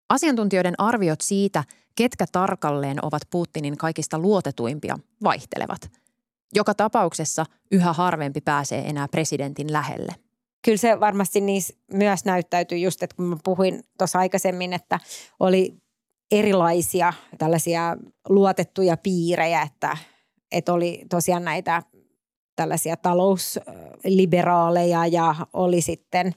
Asiantuntijoiden 0.08 0.74
arviot 0.78 1.20
siitä, 1.20 1.64
ketkä 1.94 2.24
tarkalleen 2.32 3.04
ovat 3.04 3.22
Putinin 3.30 3.76
kaikista 3.76 4.18
luotetuimpia, 4.18 4.98
vaihtelevat. 5.24 5.90
Joka 6.54 6.74
tapauksessa 6.74 7.46
yhä 7.70 7.92
harvempi 7.92 8.40
pääsee 8.40 8.88
enää 8.88 9.08
presidentin 9.08 9.72
lähelle. 9.72 10.14
Kyllä 10.64 10.78
se 10.78 11.00
varmasti 11.00 11.40
niissä 11.40 11.74
myös 11.92 12.24
näyttäytyy 12.24 12.78
just, 12.78 13.02
että 13.02 13.16
kun 13.16 13.24
mä 13.24 13.36
puhuin 13.44 13.84
tuossa 13.98 14.18
aikaisemmin, 14.18 14.72
että 14.72 15.00
oli 15.40 15.76
erilaisia 16.30 17.12
tällaisia 17.38 17.96
luotettuja 18.28 18.96
piirejä, 18.96 19.62
että, 19.62 19.96
että 20.52 20.72
oli 20.72 21.04
tosiaan 21.10 21.44
näitä 21.44 21.82
tällaisia 22.56 22.96
talousliberaaleja 22.96 25.06
ja 25.06 25.34
oli 25.52 25.80
sitten 25.80 26.32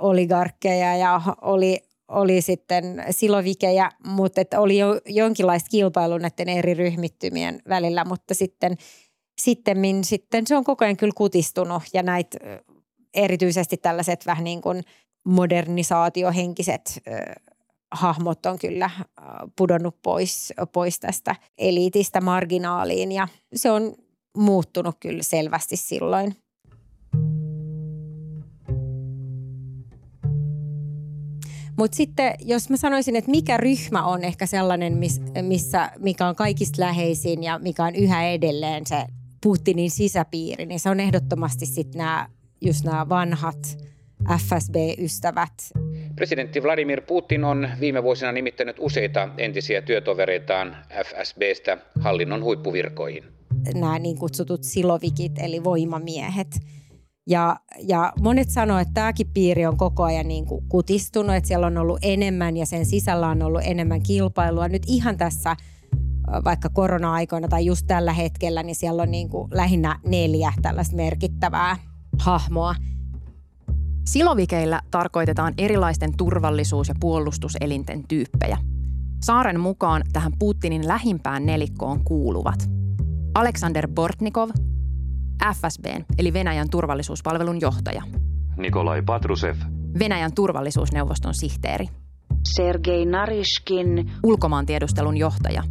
oligarkkeja 0.00 0.96
ja 0.96 1.20
oli, 1.40 1.80
oli 2.08 2.40
sitten 2.40 3.04
silovikejä, 3.10 3.90
mutta 4.06 4.40
että 4.40 4.60
oli 4.60 4.78
jo 4.78 5.00
jonkinlaista 5.06 5.68
kilpailua 5.70 6.18
näiden 6.18 6.48
eri 6.48 6.74
ryhmittymien 6.74 7.62
välillä, 7.68 8.04
mutta 8.04 8.34
sitten 8.34 8.76
sitten, 9.40 10.04
sitten 10.04 10.46
se 10.46 10.56
on 10.56 10.64
koko 10.64 10.84
ajan 10.84 10.96
kyllä 10.96 11.12
kutistunut 11.16 11.82
ja 11.94 12.02
näitä 12.02 12.38
erityisesti 13.14 13.76
tällaiset 13.76 14.26
vähän 14.26 14.44
niin 14.44 14.60
kuin 14.60 14.82
modernisaatiohenkiset 15.24 17.02
hahmot 17.92 18.46
on 18.46 18.58
kyllä 18.58 18.90
pudonnut 19.56 19.96
pois, 20.02 20.52
pois 20.72 21.00
tästä 21.00 21.36
eliitistä 21.58 22.20
marginaaliin 22.20 23.12
ja 23.12 23.28
se 23.54 23.70
on 23.70 23.94
muuttunut 24.36 24.96
kyllä 25.00 25.22
selvästi 25.22 25.76
silloin. 25.76 26.36
Mutta 31.78 31.96
sitten 31.96 32.34
jos 32.44 32.70
mä 32.70 32.76
sanoisin, 32.76 33.16
että 33.16 33.30
mikä 33.30 33.56
ryhmä 33.56 34.06
on 34.06 34.24
ehkä 34.24 34.46
sellainen, 34.46 34.98
missä, 35.42 35.90
mikä 35.98 36.26
on 36.26 36.36
kaikista 36.36 36.82
läheisin 36.82 37.42
ja 37.42 37.58
mikä 37.58 37.84
on 37.84 37.94
yhä 37.94 38.28
edelleen 38.28 38.86
se 38.86 39.04
Putinin 39.42 39.90
sisäpiiri, 39.90 40.66
niin 40.66 40.80
se 40.80 40.90
on 40.90 41.00
ehdottomasti 41.00 41.66
sitten 41.66 41.98
nämä 41.98 42.28
just 42.60 42.84
nämä 42.84 43.08
vanhat 43.08 43.78
FSB-ystävät. 44.38 45.52
Presidentti 46.16 46.62
Vladimir 46.62 47.00
Putin 47.00 47.44
on 47.44 47.68
viime 47.80 48.02
vuosina 48.02 48.32
nimittänyt 48.32 48.76
useita 48.78 49.28
entisiä 49.38 49.82
työtovereitaan 49.82 50.76
FSBstä 51.04 51.78
hallinnon 52.00 52.42
huippuvirkoihin 52.42 53.35
nämä 53.74 53.98
niin 53.98 54.18
kutsutut 54.18 54.64
silovikit 54.64 55.32
eli 55.38 55.64
voimamiehet. 55.64 56.60
Ja, 57.26 57.56
ja 57.82 58.12
monet 58.20 58.50
sanoo, 58.50 58.78
että 58.78 58.94
tämäkin 58.94 59.30
piiri 59.34 59.66
on 59.66 59.76
koko 59.76 60.02
ajan 60.02 60.28
niin 60.28 60.46
kuin 60.46 60.64
kutistunut, 60.68 61.36
että 61.36 61.48
siellä 61.48 61.66
on 61.66 61.78
ollut 61.78 61.98
enemmän 62.02 62.56
ja 62.56 62.66
sen 62.66 62.86
sisällä 62.86 63.28
on 63.28 63.42
ollut 63.42 63.62
enemmän 63.64 64.02
kilpailua. 64.02 64.68
Nyt 64.68 64.82
ihan 64.86 65.16
tässä 65.16 65.56
vaikka 66.44 66.68
korona-aikoina 66.68 67.48
tai 67.48 67.66
just 67.66 67.86
tällä 67.86 68.12
hetkellä, 68.12 68.62
niin 68.62 68.76
siellä 68.76 69.02
on 69.02 69.10
niin 69.10 69.28
kuin 69.28 69.48
lähinnä 69.54 70.00
neljä 70.06 70.52
tällaista 70.62 70.96
merkittävää 70.96 71.76
hahmoa. 72.18 72.74
Silovikeillä 74.06 74.82
tarkoitetaan 74.90 75.54
erilaisten 75.58 76.16
turvallisuus- 76.16 76.88
ja 76.88 76.94
puolustuselinten 77.00 78.04
tyyppejä. 78.08 78.58
Saaren 79.22 79.60
mukaan 79.60 80.02
tähän 80.12 80.32
Putinin 80.38 80.88
lähimpään 80.88 81.46
nelikkoon 81.46 82.04
kuuluvat– 82.04 82.68
Aleksander 83.36 83.88
Bortnikov, 83.88 84.50
FSBn 85.54 86.04
eli 86.18 86.32
Venäjän 86.32 86.70
turvallisuuspalvelun 86.70 87.60
johtaja. 87.60 88.02
Nikolai 88.56 89.02
Patrusev, 89.02 89.56
Venäjän 89.98 90.34
turvallisuusneuvoston 90.34 91.34
sihteeri. 91.34 91.88
Sergei 92.44 93.06
Narishkin, 93.06 94.10
ulkomaantiedustelun 94.24 95.16
johtaja, 95.16 95.62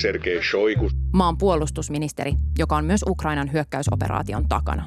Sergei 0.00 0.42
Shoigu, 0.50 0.90
maan 1.12 1.38
puolustusministeri, 1.38 2.34
joka 2.58 2.76
on 2.76 2.84
myös 2.84 3.04
Ukrainan 3.08 3.52
hyökkäysoperaation 3.52 4.48
takana. 4.48 4.86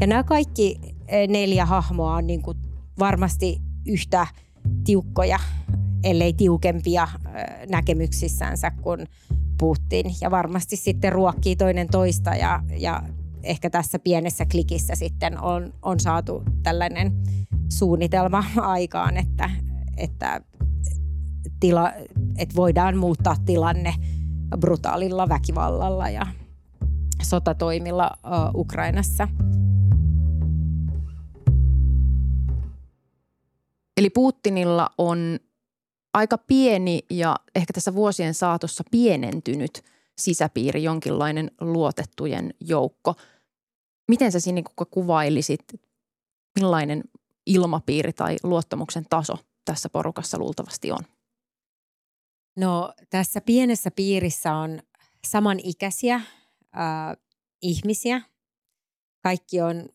Ja 0.00 0.06
nämä 0.06 0.22
kaikki 0.22 0.76
eh, 1.08 1.28
neljä 1.28 1.66
hahmoa 1.66 2.16
on 2.16 2.26
niin 2.26 2.42
kuin 2.42 2.58
varmasti 2.98 3.58
yhtä 3.86 4.26
tiukkoja, 4.84 5.38
ellei 6.04 6.32
tiukempia 6.32 7.08
eh, 7.34 7.68
näkemyksissänsä 7.68 8.70
kuin 8.70 9.06
Putin. 9.64 10.14
Ja 10.20 10.30
varmasti 10.30 10.76
sitten 10.76 11.12
ruokkii 11.12 11.56
toinen 11.56 11.88
toista 11.88 12.30
ja, 12.34 12.62
ja 12.78 13.02
ehkä 13.42 13.70
tässä 13.70 13.98
pienessä 13.98 14.46
klikissä 14.46 14.94
sitten 14.94 15.40
on, 15.40 15.74
on 15.82 16.00
saatu 16.00 16.42
tällainen 16.62 17.12
suunnitelma 17.72 18.44
aikaan, 18.76 19.16
että, 19.16 19.50
että, 19.96 20.40
tila, 21.60 21.92
että 22.38 22.56
voidaan 22.56 22.96
muuttaa 22.96 23.36
tilanne 23.44 23.94
brutaalilla 24.60 25.28
väkivallalla 25.28 26.10
ja 26.10 26.26
sotatoimilla 27.22 28.10
Ukrainassa. 28.54 29.28
Eli 33.96 34.10
Putinilla 34.10 34.90
on 34.98 35.38
aika 36.14 36.38
pieni 36.38 37.00
ja 37.10 37.36
ehkä 37.54 37.72
tässä 37.72 37.94
vuosien 37.94 38.34
saatossa 38.34 38.84
pienentynyt 38.90 39.84
sisäpiiri, 40.18 40.82
jonkinlainen 40.82 41.50
luotettujen 41.60 42.54
joukko. 42.60 43.14
Miten 44.08 44.32
sä 44.32 44.40
Sinikukka 44.40 44.84
kuvailisit, 44.84 45.64
millainen 46.60 47.04
ilmapiiri 47.46 48.12
tai 48.12 48.36
luottamuksen 48.42 49.06
taso 49.10 49.34
tässä 49.64 49.88
porukassa 49.88 50.38
luultavasti 50.38 50.92
on? 50.92 51.00
No 52.56 52.94
tässä 53.10 53.40
pienessä 53.40 53.90
piirissä 53.90 54.54
on 54.54 54.80
samanikäisiä 55.26 56.14
äh, 56.14 56.24
ihmisiä. 57.62 58.22
Kaikki 59.22 59.60
on, 59.60 59.88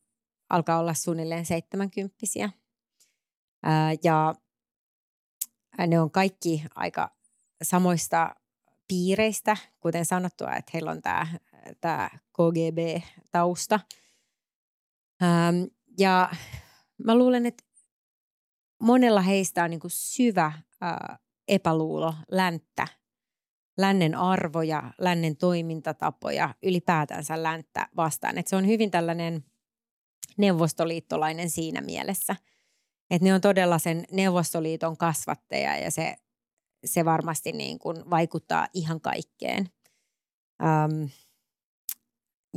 alkaa 0.49 0.79
olla 0.79 0.93
suunnilleen 0.93 1.45
seitsemänkymppisiä. 1.45 2.45
Äh, 2.45 3.99
ja 4.03 4.35
ne 5.87 5.99
on 5.99 6.11
kaikki 6.11 6.63
aika 6.75 7.11
samoista 7.63 8.35
piireistä, 8.87 9.57
kuten 9.79 10.05
sanottua, 10.05 10.55
että 10.55 10.71
heillä 10.73 10.91
on 10.91 11.01
tämä, 11.01 11.27
tämä 11.81 12.09
KGB-tausta. 12.33 13.79
Ähm, 15.23 15.63
ja 15.99 16.29
mä 17.05 17.15
luulen, 17.15 17.45
että 17.45 17.63
monella 18.81 19.21
heistä 19.21 19.63
on 19.63 19.69
niin 19.69 19.79
kuin 19.79 19.91
syvä 19.91 20.45
äh, 20.45 21.19
epäluulo 21.47 22.13
länttä, 22.31 22.87
lännen 23.77 24.15
arvoja, 24.15 24.93
lännen 24.97 25.37
toimintatapoja, 25.37 26.55
ylipäätänsä 26.63 27.43
länttä 27.43 27.87
vastaan. 27.95 28.37
Että 28.37 28.49
se 28.49 28.55
on 28.55 28.67
hyvin 28.67 28.91
tällainen 28.91 29.45
neuvostoliittolainen 30.37 31.49
siinä 31.49 31.81
mielessä. 31.81 32.35
Että 33.11 33.25
ne 33.25 33.33
on 33.33 33.41
todella 33.41 33.79
sen 33.79 34.05
Neuvostoliiton 34.11 34.97
kasvatteja 34.97 35.77
ja 35.77 35.91
se, 35.91 36.15
se 36.85 37.05
varmasti 37.05 37.51
niin 37.51 37.79
kuin 37.79 38.09
vaikuttaa 38.09 38.67
ihan 38.73 39.01
kaikkeen. 39.01 39.69
Öm, 40.63 41.09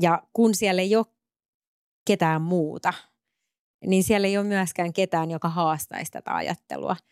ja 0.01 0.23
kun 0.33 0.55
siellä 0.55 0.83
ei 0.83 0.97
ole 0.97 1.07
ketään 2.07 2.43
muuta, 2.43 2.93
niin 3.87 4.05
siellä 4.05 4.29
ei 4.29 4.39
ole 4.39 4.47
myöskään 4.47 4.93
ketään, 4.93 5.31
joka 5.31 5.49
haastaisi 5.49 6.13
tätä 6.13 6.35
ajattelua– 6.35 6.97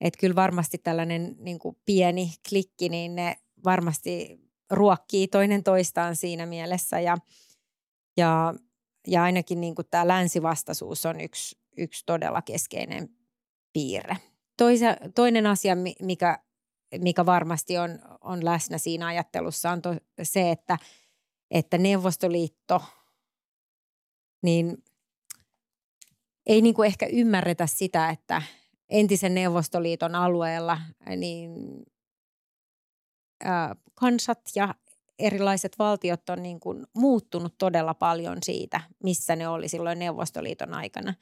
että 0.00 0.18
kyllä 0.20 0.34
varmasti 0.34 0.78
tällainen 0.78 1.36
niin 1.38 1.58
kuin 1.58 1.76
pieni 1.86 2.32
klikki, 2.48 2.88
niin 2.88 3.14
ne 3.14 3.36
varmasti 3.64 4.40
ruokkii 4.70 5.28
toinen 5.28 5.62
toistaan 5.62 6.16
siinä 6.16 6.46
mielessä. 6.46 7.00
Ja, 7.00 7.18
ja, 8.16 8.54
ja 9.06 9.22
ainakin 9.22 9.60
niin 9.60 9.74
kuin 9.74 9.86
tämä 9.90 10.08
länsivastaisuus 10.08 11.06
on 11.06 11.20
yksi, 11.20 11.58
yksi 11.76 12.02
todella 12.06 12.42
keskeinen 12.42 13.08
piirre. 13.72 14.16
Toisa, 14.56 14.86
toinen 15.14 15.46
asia, 15.46 15.76
mikä, 16.02 16.38
mikä 17.00 17.26
varmasti 17.26 17.78
on, 17.78 17.98
on 18.20 18.44
läsnä 18.44 18.78
siinä 18.78 19.06
ajattelussa, 19.06 19.70
on 19.70 19.82
to, 19.82 19.96
se, 20.22 20.50
että, 20.50 20.78
että 21.50 21.78
Neuvostoliitto, 21.78 22.82
niin 24.42 24.84
ei 26.46 26.62
niin 26.62 26.74
kuin 26.74 26.86
ehkä 26.86 27.06
ymmärretä 27.06 27.66
sitä, 27.66 28.10
että, 28.10 28.42
entisen 28.88 29.34
Neuvostoliiton 29.34 30.14
alueella, 30.14 30.78
niin 31.16 31.52
kansat 33.94 34.40
ja 34.54 34.74
erilaiset 35.18 35.78
valtiot 35.78 36.28
on 36.28 36.42
niin 36.42 36.60
kuin 36.60 36.86
muuttunut 36.94 37.58
todella 37.58 37.94
paljon 37.94 38.38
siitä, 38.42 38.80
missä 39.02 39.36
ne 39.36 39.48
oli 39.48 39.68
silloin 39.68 39.98
Neuvostoliiton 39.98 40.74
aikana. 40.74 41.14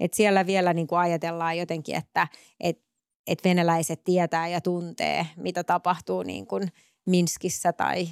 Et 0.00 0.14
siellä 0.14 0.46
vielä 0.46 0.72
niin 0.72 0.86
kuin 0.86 0.98
ajatellaan 0.98 1.58
jotenkin, 1.58 1.96
että 1.96 2.28
et, 2.60 2.82
et 3.26 3.44
venäläiset 3.44 4.04
tietää 4.04 4.48
ja 4.48 4.60
tuntee, 4.60 5.26
mitä 5.36 5.64
tapahtuu 5.64 6.22
niin 6.22 6.46
kuin 6.46 6.72
Minskissä 7.06 7.72
tai 7.72 8.08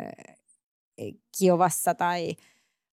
äh, 0.00 1.16
Kiovassa 1.38 1.94
tai, 1.94 2.36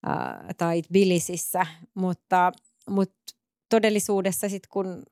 äh, 0.10 0.56
tai 0.58 0.82
Tbilisissä, 0.82 1.66
mutta, 1.94 2.52
mutta 2.90 3.34
todellisuudessa 3.70 4.50
sitten 4.50 4.70
kun 4.70 5.04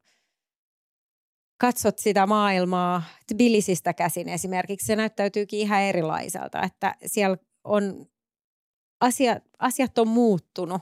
katsot 1.57 1.99
sitä 1.99 2.27
maailmaa 2.27 3.03
Tbilisistä 3.27 3.93
käsin 3.93 4.29
esimerkiksi, 4.29 4.87
se 4.87 4.95
näyttäytyykin 4.95 5.59
ihan 5.59 5.81
erilaiselta, 5.81 6.61
että 6.61 6.95
siellä 7.05 7.37
on 7.63 8.05
asiat, 9.01 9.43
asiat 9.59 9.97
on 9.97 10.07
muuttunut. 10.07 10.81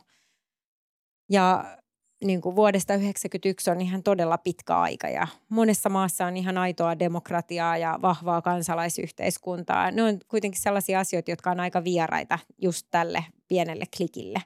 Ja 1.30 1.78
niin 2.24 2.42
kuin 2.42 2.56
vuodesta 2.56 2.94
1991 2.94 3.72
on 3.72 3.82
ihan 3.82 4.04
todella 4.04 4.38
pitkä 4.38 4.78
aika 4.80 5.10
ja 5.10 5.28
monessa 5.50 5.90
maassa 5.90 6.26
on 6.26 6.38
ihan 6.38 6.58
aitoa 6.58 7.00
demokratiaa 7.00 7.78
ja 7.78 8.00
vahvaa 8.02 8.42
kansalaisyhteiskuntaa. 8.42 9.92
Ne 9.92 10.04
on 10.04 10.20
kuitenkin 10.28 10.62
sellaisia 10.62 11.00
asioita, 11.00 11.32
jotka 11.32 11.52
on 11.52 11.60
aika 11.60 11.84
vieraita 11.84 12.40
just 12.58 12.88
tälle 12.92 13.26
pienelle 13.48 13.86
klikille. 13.98 14.40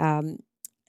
Ähm, 0.00 0.26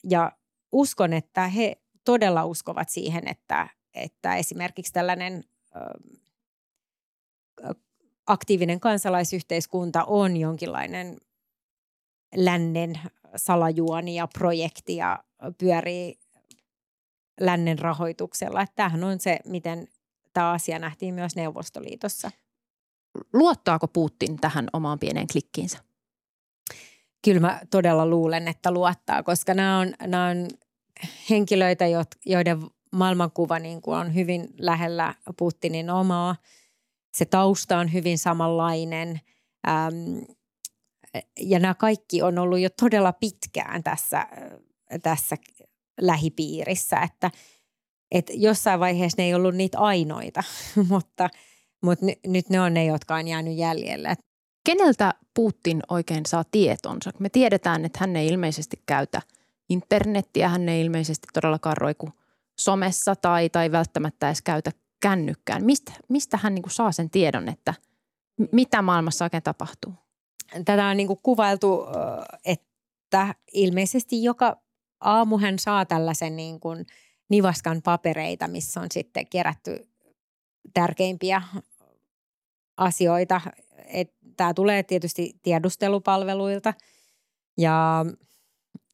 ja 0.10 0.32
uskon, 0.72 1.14
että 1.14 1.48
he 1.48 1.78
todella 2.06 2.46
uskovat 2.46 2.90
siihen, 2.90 3.28
että 3.28 3.68
että 3.98 4.36
esimerkiksi 4.36 4.94
tällainen 4.94 5.44
aktiivinen 8.28 8.80
kansalaisyhteiskunta 8.80 10.04
on 10.04 10.38
jonkinlainen 10.38 11.18
lännen 12.36 13.00
salajuoni 13.36 14.16
ja 14.16 14.28
projekti 14.28 14.96
ja 14.96 15.24
pyörii 15.58 16.20
lännen 17.40 17.80
rahoituksella. 17.80 18.62
Että 18.62 18.76
tämähän 18.76 19.04
on 19.04 19.20
se, 19.20 19.40
miten 19.46 19.88
tämä 20.34 20.52
asia 20.52 20.80
nähtiin 20.80 21.14
myös 21.14 21.36
Neuvostoliitossa. 21.36 22.32
Luottaako 23.34 23.88
Putin 23.88 24.38
tähän 24.38 24.68
omaan 24.74 25.00
pieneen 25.00 25.28
klikkiinsä? 25.32 25.78
Kyllä 27.26 27.40
mä 27.40 27.62
todella 27.70 28.06
luulen, 28.06 28.48
että 28.48 28.72
luottaa, 28.72 29.24
koska 29.24 29.54
nämä 29.54 29.80
on, 29.80 29.94
nämä 30.08 30.28
on 30.28 30.48
henkilöitä, 31.30 31.86
joiden 32.26 32.62
maailmankuva 32.92 33.60
niin 33.60 33.82
kuin 33.82 33.98
on 33.98 34.16
hyvin 34.16 34.48
lähellä 34.58 35.16
Putinin 35.38 35.90
omaa. 35.90 36.36
Se 37.18 37.26
tausta 37.26 37.78
on 37.78 37.94
hyvin 37.94 38.18
samanlainen. 38.18 39.22
Ähm, 39.68 40.18
ja 41.40 41.60
nämä 41.60 41.74
kaikki 41.74 42.22
on 42.22 42.38
ollut 42.40 42.60
jo 42.60 42.70
todella 42.70 43.14
pitkään 43.14 43.84
tässä, 43.84 44.28
tässä 45.04 45.38
lähipiirissä, 46.02 46.98
että, 46.98 47.32
että 48.12 48.34
jossain 48.36 48.80
vaiheessa 48.80 49.22
ne 49.22 49.26
ei 49.26 49.34
ollut 49.34 49.56
niitä 49.56 49.80
ainoita, 49.80 50.44
mutta, 50.90 51.30
mutta 51.82 52.06
n- 52.06 52.32
nyt 52.32 52.50
ne 52.50 52.62
on 52.62 52.74
ne, 52.74 52.86
jotka 52.86 53.16
on 53.16 53.28
jäänyt 53.28 53.58
jäljelle. 53.58 54.16
Keneltä 54.66 55.14
Putin 55.34 55.84
oikein 55.90 56.26
saa 56.26 56.44
tietonsa? 56.52 57.12
Me 57.20 57.30
tiedetään, 57.30 57.86
että 57.86 58.00
hän 58.00 58.16
ei 58.16 58.28
ilmeisesti 58.28 58.82
käytä 58.86 59.22
internettiä, 59.70 60.50
hän 60.50 60.70
ei 60.70 60.82
ilmeisesti 60.82 61.28
todellakaan 61.34 61.78
roiku– 61.78 62.10
somessa 62.60 63.16
tai, 63.16 63.50
tai 63.50 63.72
välttämättä 63.72 64.28
edes 64.28 64.42
käytä 64.42 64.72
kännykkään. 65.00 65.66
Mistä, 65.66 65.92
mistä 66.10 66.40
hän 66.42 66.56
niin 66.56 66.64
saa 66.70 66.92
sen 66.92 67.10
tiedon, 67.10 67.50
että 67.50 67.74
mitä 68.52 68.82
maailmassa 68.82 69.26
oikein 69.26 69.44
tapahtuu? 69.44 69.94
Tätä 70.66 70.88
on 70.88 70.98
niin 70.98 71.18
kuvailtu, 71.24 71.86
että 72.46 73.36
ilmeisesti 73.54 74.24
joka 74.24 74.58
aamu 75.02 75.38
hän 75.38 75.60
saa 75.60 75.86
tällaisen 75.86 76.36
niin 76.36 76.60
kuin 76.60 76.86
nivaskan 77.30 77.82
papereita, 77.82 78.48
missä 78.48 78.82
on 78.82 78.88
sitten 78.92 79.28
kerätty 79.28 79.90
tärkeimpiä 80.74 81.42
asioita. 82.78 83.42
Tämä 84.38 84.54
tulee 84.54 84.84
tietysti 84.84 85.40
tiedustelupalveluilta 85.44 86.74
ja 87.58 88.06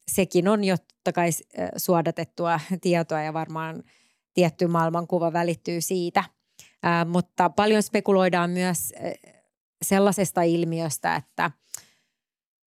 sekin 0.08 0.48
on 0.48 0.64
jo 0.64 0.76
totta 1.04 1.12
kai 1.12 1.30
suodatettua 1.76 2.60
tietoa 2.80 3.22
ja 3.22 3.32
varmaan 3.32 3.82
tietty 4.34 4.66
maailmankuva 4.66 5.32
välittyy 5.32 5.80
siitä. 5.80 6.24
Ää, 6.82 7.04
mutta 7.04 7.50
paljon 7.50 7.82
spekuloidaan 7.82 8.50
myös 8.50 8.92
sellaisesta 9.82 10.42
ilmiöstä, 10.42 11.16
että, 11.16 11.50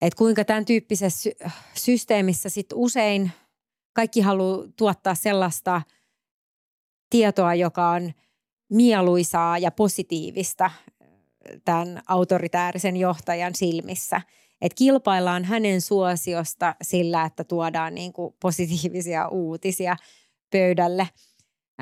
että 0.01 0.17
kuinka 0.17 0.45
tämän 0.45 0.65
tyyppisessä 0.65 1.29
systeemissä 1.75 2.49
sit 2.49 2.67
usein 2.73 3.31
kaikki 3.93 4.21
haluaa 4.21 4.67
tuottaa 4.75 5.15
sellaista 5.15 5.81
tietoa, 7.09 7.55
joka 7.55 7.89
on 7.89 8.11
mieluisaa 8.69 9.57
ja 9.57 9.71
positiivista 9.71 10.71
tämän 11.65 12.01
autoritäärisen 12.07 12.97
johtajan 12.97 13.55
silmissä. 13.55 14.21
Et 14.61 14.73
kilpaillaan 14.73 15.45
hänen 15.45 15.81
suosiosta 15.81 16.75
sillä, 16.81 17.25
että 17.25 17.43
tuodaan 17.43 17.95
niin 17.95 18.13
kuin 18.13 18.35
positiivisia 18.41 19.27
uutisia 19.27 19.97
pöydälle. 20.51 21.09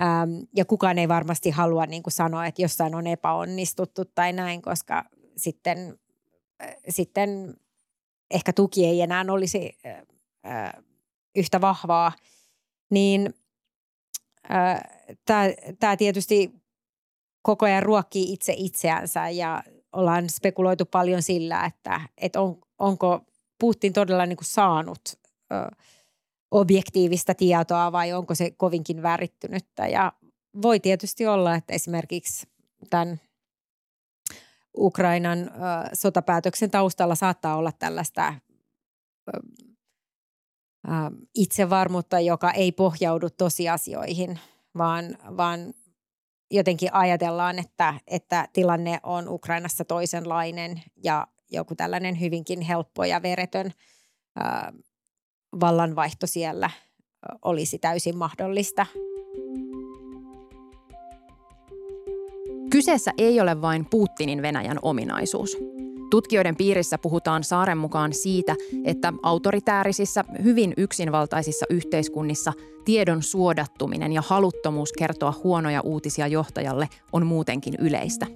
Ähm, 0.02 0.44
ja 0.56 0.66
kukaan 0.66 0.98
ei 0.98 1.08
varmasti 1.08 1.50
halua 1.50 1.86
niin 1.86 2.04
kuin 2.04 2.14
sanoa, 2.14 2.46
että 2.46 2.62
jossain 2.62 2.96
on 2.96 3.08
epäonnistuttu 3.08 4.06
tai 4.06 4.34
näin, 4.34 4.62
koska 4.62 5.06
sitten, 5.38 6.00
äh, 6.64 6.76
sitten 6.90 7.54
ehkä 8.32 8.54
tuki 8.54 8.86
ei 8.86 9.02
enää 9.02 9.26
olisi 9.30 9.78
äh, 9.86 10.02
äh, 10.48 10.74
yhtä 11.36 11.62
vahvaa. 11.62 12.12
Niin 12.92 13.34
äh, 14.52 14.82
tämä 15.80 15.98
tietysti 15.98 16.52
koko 17.42 17.66
ajan 17.66 17.84
ruokkii 17.84 18.34
itse 18.34 18.54
itseänsä 18.58 19.30
ja 19.30 19.64
ollaan 19.94 20.30
spekuloitu 20.30 20.86
paljon 20.86 21.22
sillä, 21.22 21.66
että, 21.66 22.02
että 22.18 22.42
on, 22.42 22.58
onko 22.80 23.22
Putin 23.60 23.94
todella 23.94 24.26
niin 24.26 24.38
kuin 24.38 24.46
saanut 24.46 25.02
ö, 25.52 25.76
objektiivista 26.52 27.34
tietoa 27.34 27.92
vai 27.92 28.14
onko 28.14 28.36
se 28.36 28.52
kovinkin 28.52 29.02
värittynyttä. 29.02 29.88
Ja 29.88 30.14
voi 30.62 30.80
tietysti 30.80 31.28
olla, 31.28 31.56
että 31.56 31.74
esimerkiksi 31.74 32.48
tämän 32.90 33.20
Ukrainan 34.78 35.52
sotapäätöksen 35.94 36.72
taustalla 36.72 37.16
saattaa 37.16 37.56
olla 37.56 37.72
tällaista 37.72 38.34
itsevarmuutta, 41.36 42.20
joka 42.20 42.52
ei 42.52 42.72
pohjaudu 42.72 43.30
tosiasioihin, 43.30 44.40
vaan, 44.78 45.18
vaan 45.38 45.74
jotenkin 46.52 46.94
ajatellaan, 46.94 47.60
että, 47.60 47.94
että 48.08 48.48
tilanne 48.54 49.00
on 49.04 49.30
Ukrainassa 49.30 49.86
toisenlainen 49.86 50.82
ja 51.04 51.28
joku 51.52 51.76
tällainen 51.76 52.20
hyvinkin 52.20 52.62
helppo 52.62 53.04
ja 53.04 53.22
veretön 53.22 53.72
vallanvaihto 55.60 56.28
siellä 56.28 56.70
olisi 57.42 57.80
täysin 57.80 58.18
mahdollista. 58.18 58.86
Kyseessä 62.70 63.12
ei 63.18 63.42
ole 63.42 63.62
vain 63.62 63.86
Putinin 63.90 64.42
Venäjän 64.42 64.80
ominaisuus. 64.82 65.58
Tutkijoiden 66.10 66.56
piirissä 66.56 66.98
puhutaan 66.98 67.44
saaren 67.44 67.78
mukaan 67.78 68.14
siitä, 68.14 68.56
että 68.84 69.14
autoritäärisissa, 69.24 70.26
hyvin 70.44 70.74
yksinvaltaisissa 70.78 71.66
yhteiskunnissa 71.70 72.54
tiedon 72.86 73.24
suodattuminen 73.24 74.12
ja 74.12 74.24
haluttomuus 74.28 74.94
kertoa 74.94 75.34
huonoja 75.44 75.82
uutisia 75.82 76.28
johtajalle 76.28 76.90
on 77.14 77.26
muutenkin 77.26 77.74
yleistä. 77.80 78.28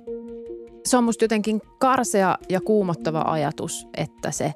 Se 0.85 0.97
on 0.97 1.03
musta 1.03 1.23
jotenkin 1.23 1.61
karsea 1.79 2.37
ja 2.49 2.61
kuumottava 2.61 3.23
ajatus, 3.27 3.87
että 3.97 4.31
se 4.31 4.53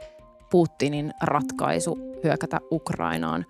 Putinin 0.51 1.11
ratkaisu 1.23 1.97
hyökätä 2.23 2.59
Ukrainaan 2.71 3.45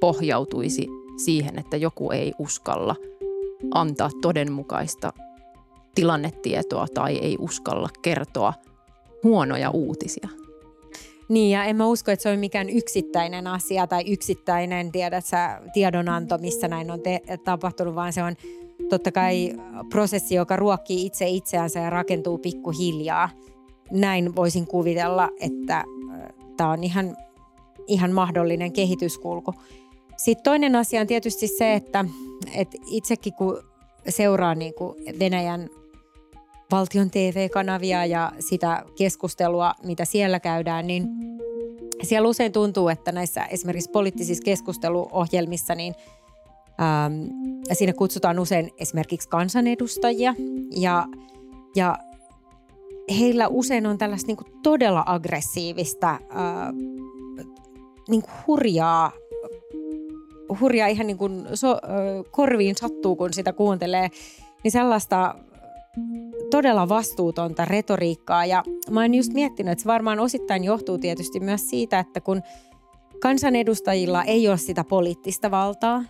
pohjautuisi 0.00 0.86
siihen, 1.16 1.58
että 1.58 1.76
joku 1.76 2.10
ei 2.10 2.32
uskalla 2.38 2.96
antaa 3.74 4.10
todenmukaista 4.22 5.12
tilannetietoa 5.94 6.86
tai 6.94 7.18
ei 7.18 7.36
uskalla 7.40 7.88
kertoa– 8.02 8.52
huonoja 9.24 9.70
uutisia. 9.70 10.28
Niin 11.28 11.50
ja 11.50 11.64
en 11.64 11.76
mä 11.76 11.86
usko, 11.86 12.10
että 12.10 12.22
se 12.22 12.28
on 12.28 12.38
mikään 12.38 12.70
yksittäinen 12.70 13.46
asia 13.46 13.86
tai 13.86 14.04
yksittäinen 14.06 14.92
tiedät 14.92 15.24
sä, 15.24 15.60
tiedonanto, 15.72 16.38
missä 16.38 16.68
näin 16.68 16.90
on 16.90 17.00
te- 17.00 17.22
tapahtunut, 17.44 17.94
vaan 17.94 18.12
se 18.12 18.22
on 18.22 18.34
totta 18.88 19.12
kai 19.12 19.54
prosessi, 19.90 20.34
joka 20.34 20.56
ruokkii 20.56 21.06
itse 21.06 21.28
itseänsä 21.28 21.80
ja 21.80 21.90
rakentuu 21.90 22.38
pikkuhiljaa. 22.38 23.30
Näin 23.90 24.36
voisin 24.36 24.66
kuvitella, 24.66 25.28
että 25.40 25.84
tämä 26.56 26.70
on 26.70 26.84
ihan, 26.84 27.16
ihan 27.86 28.12
mahdollinen 28.12 28.72
kehityskulku. 28.72 29.54
Sitten 30.16 30.44
toinen 30.44 30.76
asia 30.76 31.00
on 31.00 31.06
tietysti 31.06 31.46
se, 31.48 31.74
että, 31.74 32.04
että 32.54 32.78
itsekin 32.90 33.32
kun 33.32 33.62
seuraa 34.08 34.54
niin 34.54 34.74
kuin 34.74 34.94
Venäjän 35.18 35.68
valtion 36.70 37.10
TV-kanavia 37.10 38.06
ja 38.06 38.32
sitä 38.40 38.84
keskustelua, 38.98 39.72
mitä 39.84 40.04
siellä 40.04 40.40
käydään, 40.40 40.86
niin 40.86 41.08
siellä 42.02 42.28
usein 42.28 42.52
tuntuu, 42.52 42.88
että 42.88 43.12
näissä 43.12 43.44
esimerkiksi 43.44 43.90
poliittisissa 43.90 44.44
keskusteluohjelmissa, 44.44 45.74
niin 45.74 45.94
ähm, 46.80 47.12
siinä 47.72 47.92
kutsutaan 47.92 48.38
usein 48.38 48.70
esimerkiksi 48.78 49.28
kansanedustajia 49.28 50.34
ja, 50.76 51.06
ja 51.76 51.98
heillä 53.18 53.48
usein 53.48 53.86
on 53.86 53.98
tällaista 53.98 54.26
niin 54.26 54.36
kuin 54.36 54.62
todella 54.62 55.02
aggressiivista, 55.06 56.10
äh, 56.10 56.18
niin 58.08 58.22
kuin 58.22 58.32
hurjaa, 58.46 59.12
hurjaa 60.60 60.88
ihan 60.88 61.06
niin 61.06 61.18
kuin 61.18 61.46
so, 61.54 61.70
äh, 61.70 61.78
korviin 62.30 62.76
sattuu, 62.76 63.16
kun 63.16 63.32
sitä 63.32 63.52
kuuntelee, 63.52 64.08
niin 64.64 64.72
sellaista 64.72 65.34
todella 66.54 66.88
vastuutonta 66.88 67.64
retoriikkaa 67.64 68.46
ja 68.46 68.62
mä 68.90 69.00
oon 69.00 69.14
just 69.14 69.32
miettinyt, 69.32 69.72
että 69.72 69.82
se 69.82 69.88
varmaan 69.88 70.20
osittain 70.20 70.64
johtuu 70.64 70.98
tietysti 70.98 71.40
myös 71.40 71.70
siitä, 71.70 71.98
että 71.98 72.20
kun 72.20 72.42
kansanedustajilla 73.20 74.24
ei 74.24 74.48
ole 74.48 74.58
sitä 74.58 74.84
poliittista 74.84 75.50
valtaa, 75.50 76.04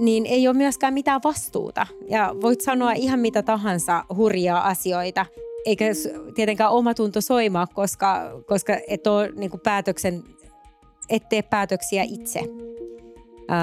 niin 0.00 0.26
ei 0.26 0.48
ole 0.48 0.56
myöskään 0.56 0.94
mitään 0.94 1.20
vastuuta. 1.24 1.86
Ja 2.08 2.34
voit 2.42 2.60
sanoa 2.60 2.92
ihan 2.92 3.20
mitä 3.20 3.42
tahansa 3.42 4.04
hurjaa 4.16 4.66
asioita, 4.66 5.26
eikä 5.66 5.84
tietenkään 6.34 6.70
omatunto 6.70 7.20
soimaa, 7.20 7.66
koska, 7.66 8.42
koska 8.46 8.76
et 8.88 9.06
ole 9.06 9.30
niin 9.36 9.50
päätöksen, 9.64 10.22
et 11.08 11.28
tee 11.28 11.42
päätöksiä 11.42 12.02
itse. 12.02 12.40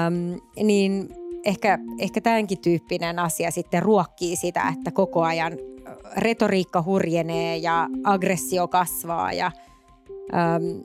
Öm, 0.06 0.40
niin 0.64 1.08
ehkä, 1.44 1.78
ehkä 1.98 2.20
tämänkin 2.20 2.58
tyyppinen 2.58 3.18
asia 3.18 3.50
sitten 3.50 3.82
ruokkii 3.82 4.36
sitä, 4.36 4.74
että 4.78 4.90
koko 4.90 5.22
ajan 5.22 5.52
retoriikka 6.16 6.82
hurjenee 6.82 7.56
ja 7.56 7.88
aggressio 8.04 8.68
kasvaa 8.68 9.32
ja, 9.32 9.52
äm, 10.34 10.82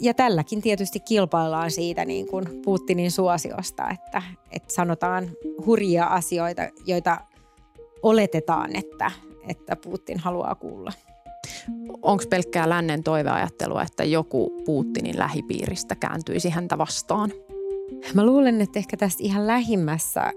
ja 0.00 0.14
tälläkin 0.14 0.62
tietysti 0.62 1.00
kilpaillaan 1.00 1.70
siitä 1.70 2.04
niin 2.04 2.26
kuin 2.26 2.44
Putinin 2.64 3.10
suosiosta, 3.10 3.90
että, 3.90 4.22
että 4.52 4.74
sanotaan 4.74 5.30
hurjia 5.66 6.06
asioita, 6.06 6.62
joita 6.86 7.18
oletetaan, 8.02 8.76
että, 8.76 9.10
että 9.48 9.76
Putin 9.76 10.18
haluaa 10.18 10.54
kuulla. 10.54 10.92
Onko 12.02 12.24
pelkkää 12.30 12.68
lännen 12.68 13.02
toiveajattelua, 13.02 13.82
että 13.82 14.04
joku 14.04 14.62
Putinin 14.64 15.18
lähipiiristä 15.18 15.94
kääntyisi 15.94 16.50
häntä 16.50 16.78
vastaan? 16.78 17.32
Mä 18.14 18.26
luulen, 18.26 18.60
että 18.60 18.78
ehkä 18.78 18.96
tästä 18.96 19.22
ihan 19.22 19.46
lähimmässä 19.46 20.20
äh, 20.22 20.32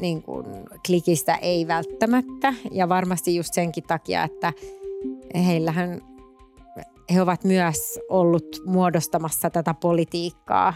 niin 0.00 0.22
kuin 0.22 0.46
klikistä 0.86 1.34
ei 1.34 1.68
välttämättä. 1.68 2.54
Ja 2.70 2.88
varmasti 2.88 3.36
just 3.36 3.54
senkin 3.54 3.84
takia, 3.84 4.24
että 4.24 4.52
heillähän 5.46 6.00
he 7.14 7.22
ovat 7.22 7.44
myös 7.44 8.00
ollut 8.08 8.62
muodostamassa 8.66 9.50
tätä 9.50 9.74
politiikkaa 9.74 10.74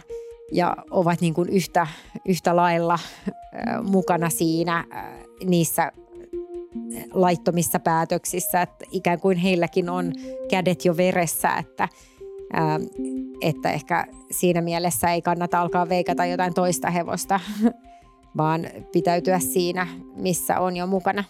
ja 0.53 0.76
ovat 0.90 1.20
niin 1.20 1.35
kuin 1.35 1.48
yhtä, 1.48 1.87
yhtä 2.29 2.57
lailla 2.57 2.94
äh, 2.94 3.83
mukana 3.83 4.31
siinä 4.31 4.85
äh, 4.94 5.05
niissä 5.44 5.92
laittomissa 7.12 7.81
päätöksissä, 7.81 8.62
että 8.62 8.85
ikään 8.90 9.20
kuin 9.20 9.37
heilläkin 9.37 9.90
on 9.90 10.12
kädet 10.50 10.85
jo 10.85 10.96
veressä, 10.96 11.57
että– 11.57 11.88
että 13.40 13.72
ehkä 13.72 14.07
siinä 14.31 14.61
mielessä 14.61 15.12
ei 15.12 15.22
kannata 15.22 15.61
alkaa 15.61 15.88
veikata 15.88 16.26
jotain 16.26 16.55
toista 16.55 16.90
hevosta, 16.90 17.40
vaan 18.37 18.66
pitäytyä 18.92 19.38
siinä, 19.38 19.87
missä 20.16 20.61
on 20.61 20.76
jo 20.76 20.87
mukana. 20.87 21.24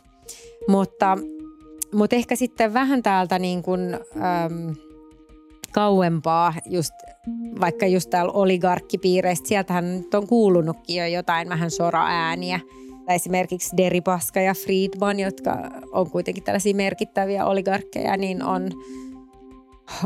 Mutta, 0.68 1.18
mutta 1.92 2.16
ehkä 2.16 2.36
sitten 2.36 2.74
vähän 2.74 3.02
täältä 3.02 3.38
niin 3.38 3.62
kuin, 3.62 3.94
äm, 3.94 4.74
kauempaa, 5.72 6.54
just, 6.66 6.94
vaikka 7.60 7.86
just 7.86 8.10
täällä 8.10 8.32
oligarkkipiireistä, 8.32 9.48
sieltähän 9.48 9.98
nyt 9.98 10.14
on 10.14 10.26
kuulunutkin 10.26 10.96
jo 10.96 11.06
jotain 11.06 11.48
vähän 11.48 11.70
sora-ääniä. 11.70 12.60
Esimerkiksi 13.08 13.76
Deripaska 13.76 14.40
ja 14.40 14.54
Friedman, 14.54 15.20
jotka 15.20 15.70
on 15.92 16.10
kuitenkin 16.10 16.44
tällaisia 16.44 16.74
merkittäviä 16.74 17.46
oligarkkeja, 17.46 18.16
niin 18.16 18.42
on 18.42 18.70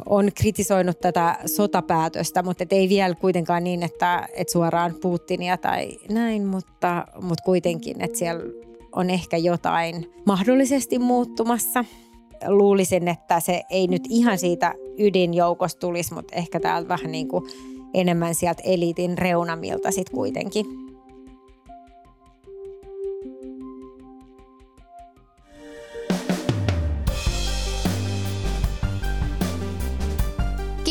on 0.07 0.31
kritisoinut 0.35 1.01
tätä 1.01 1.39
sotapäätöstä, 1.47 2.43
mutta 2.43 2.65
ei 2.71 2.89
vielä 2.89 3.15
kuitenkaan 3.15 3.65
niin, 3.65 3.83
että, 3.83 4.29
että 4.37 4.53
suoraan 4.53 4.95
Putinia 5.03 5.57
tai 5.57 5.99
näin, 6.11 6.47
mutta, 6.47 7.07
mutta 7.23 7.45
kuitenkin, 7.45 8.03
että 8.03 8.19
siellä 8.19 8.45
on 8.93 9.11
ehkä 9.11 9.37
jotain 9.37 10.13
mahdollisesti 10.27 10.99
muuttumassa. 10.99 11.85
Luulisin, 12.49 13.09
että 13.09 13.41
se 13.41 13.63
ei 13.71 13.87
nyt 13.87 14.03
ihan 14.09 14.39
siitä 14.39 14.75
ydinjoukosta 14.99 15.81
tulisi, 15.81 16.15
mutta 16.15 16.37
ehkä 16.37 16.61
täältä 16.61 16.89
vähän 16.89 17.13
niin 17.13 17.29
kuin 17.29 17.45
enemmän 17.95 18.35
sieltä 18.35 18.63
eliitin 18.65 19.19
reunamilta 19.19 19.91
sitten 19.91 20.15
kuitenkin. 20.15 20.84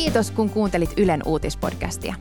Kiitos 0.04 0.30
kun 0.30 0.50
kuuntelit 0.50 0.90
Ylen 0.96 1.22
uutispodcastia. 1.26 2.14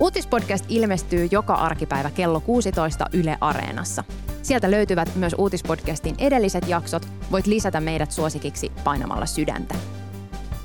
Uutispodcast 0.00 0.64
ilmestyy 0.68 1.28
joka 1.30 1.54
arkipäivä 1.54 2.10
kello 2.10 2.40
16 2.40 3.06
Yle 3.12 3.38
Areenassa. 3.40 4.04
Sieltä 4.42 4.70
löytyvät 4.70 5.16
myös 5.16 5.34
uutispodcastin 5.38 6.14
edelliset 6.18 6.68
jaksot. 6.68 7.08
Voit 7.32 7.46
lisätä 7.46 7.80
meidät 7.80 8.10
suosikiksi 8.10 8.72
painamalla 8.84 9.26
sydäntä. 9.26 9.74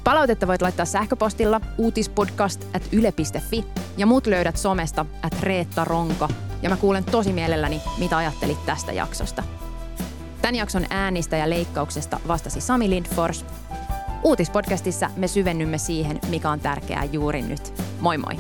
Palautetta 0.04 0.48
voit 0.48 0.62
laittaa 0.62 0.86
sähköpostilla 0.86 1.62
uutispodcast 1.78 2.76
at 2.76 2.84
yle.fi 2.92 3.66
ja 3.98 4.06
muut 4.06 4.28
löydät 4.28 4.58
somesta 4.58 5.06
at 5.24 5.40
Reetta 5.42 5.86
Ronko 5.86 6.28
ja 6.62 6.70
mä 6.70 6.78
kuulen 6.78 7.04
tosi 7.04 7.34
mielelläni, 7.34 7.82
mitä 7.98 8.18
ajattelit 8.18 8.66
tästä 8.66 8.92
jaksosta. 8.92 9.44
Tämän 10.42 10.56
jakson 10.56 10.86
äänistä 10.90 11.38
ja 11.38 11.50
leikkauksesta 11.50 12.20
vastasi 12.28 12.62
Sami 12.62 12.90
Lindfors. 12.90 13.46
Uutispodcastissa 14.24 15.10
me 15.16 15.28
syvennymme 15.28 15.78
siihen, 15.78 16.20
mikä 16.30 16.50
on 16.50 16.60
tärkeää 16.60 17.04
juuri 17.04 17.42
nyt. 17.42 17.74
Moi 18.00 18.18
moi! 18.18 18.36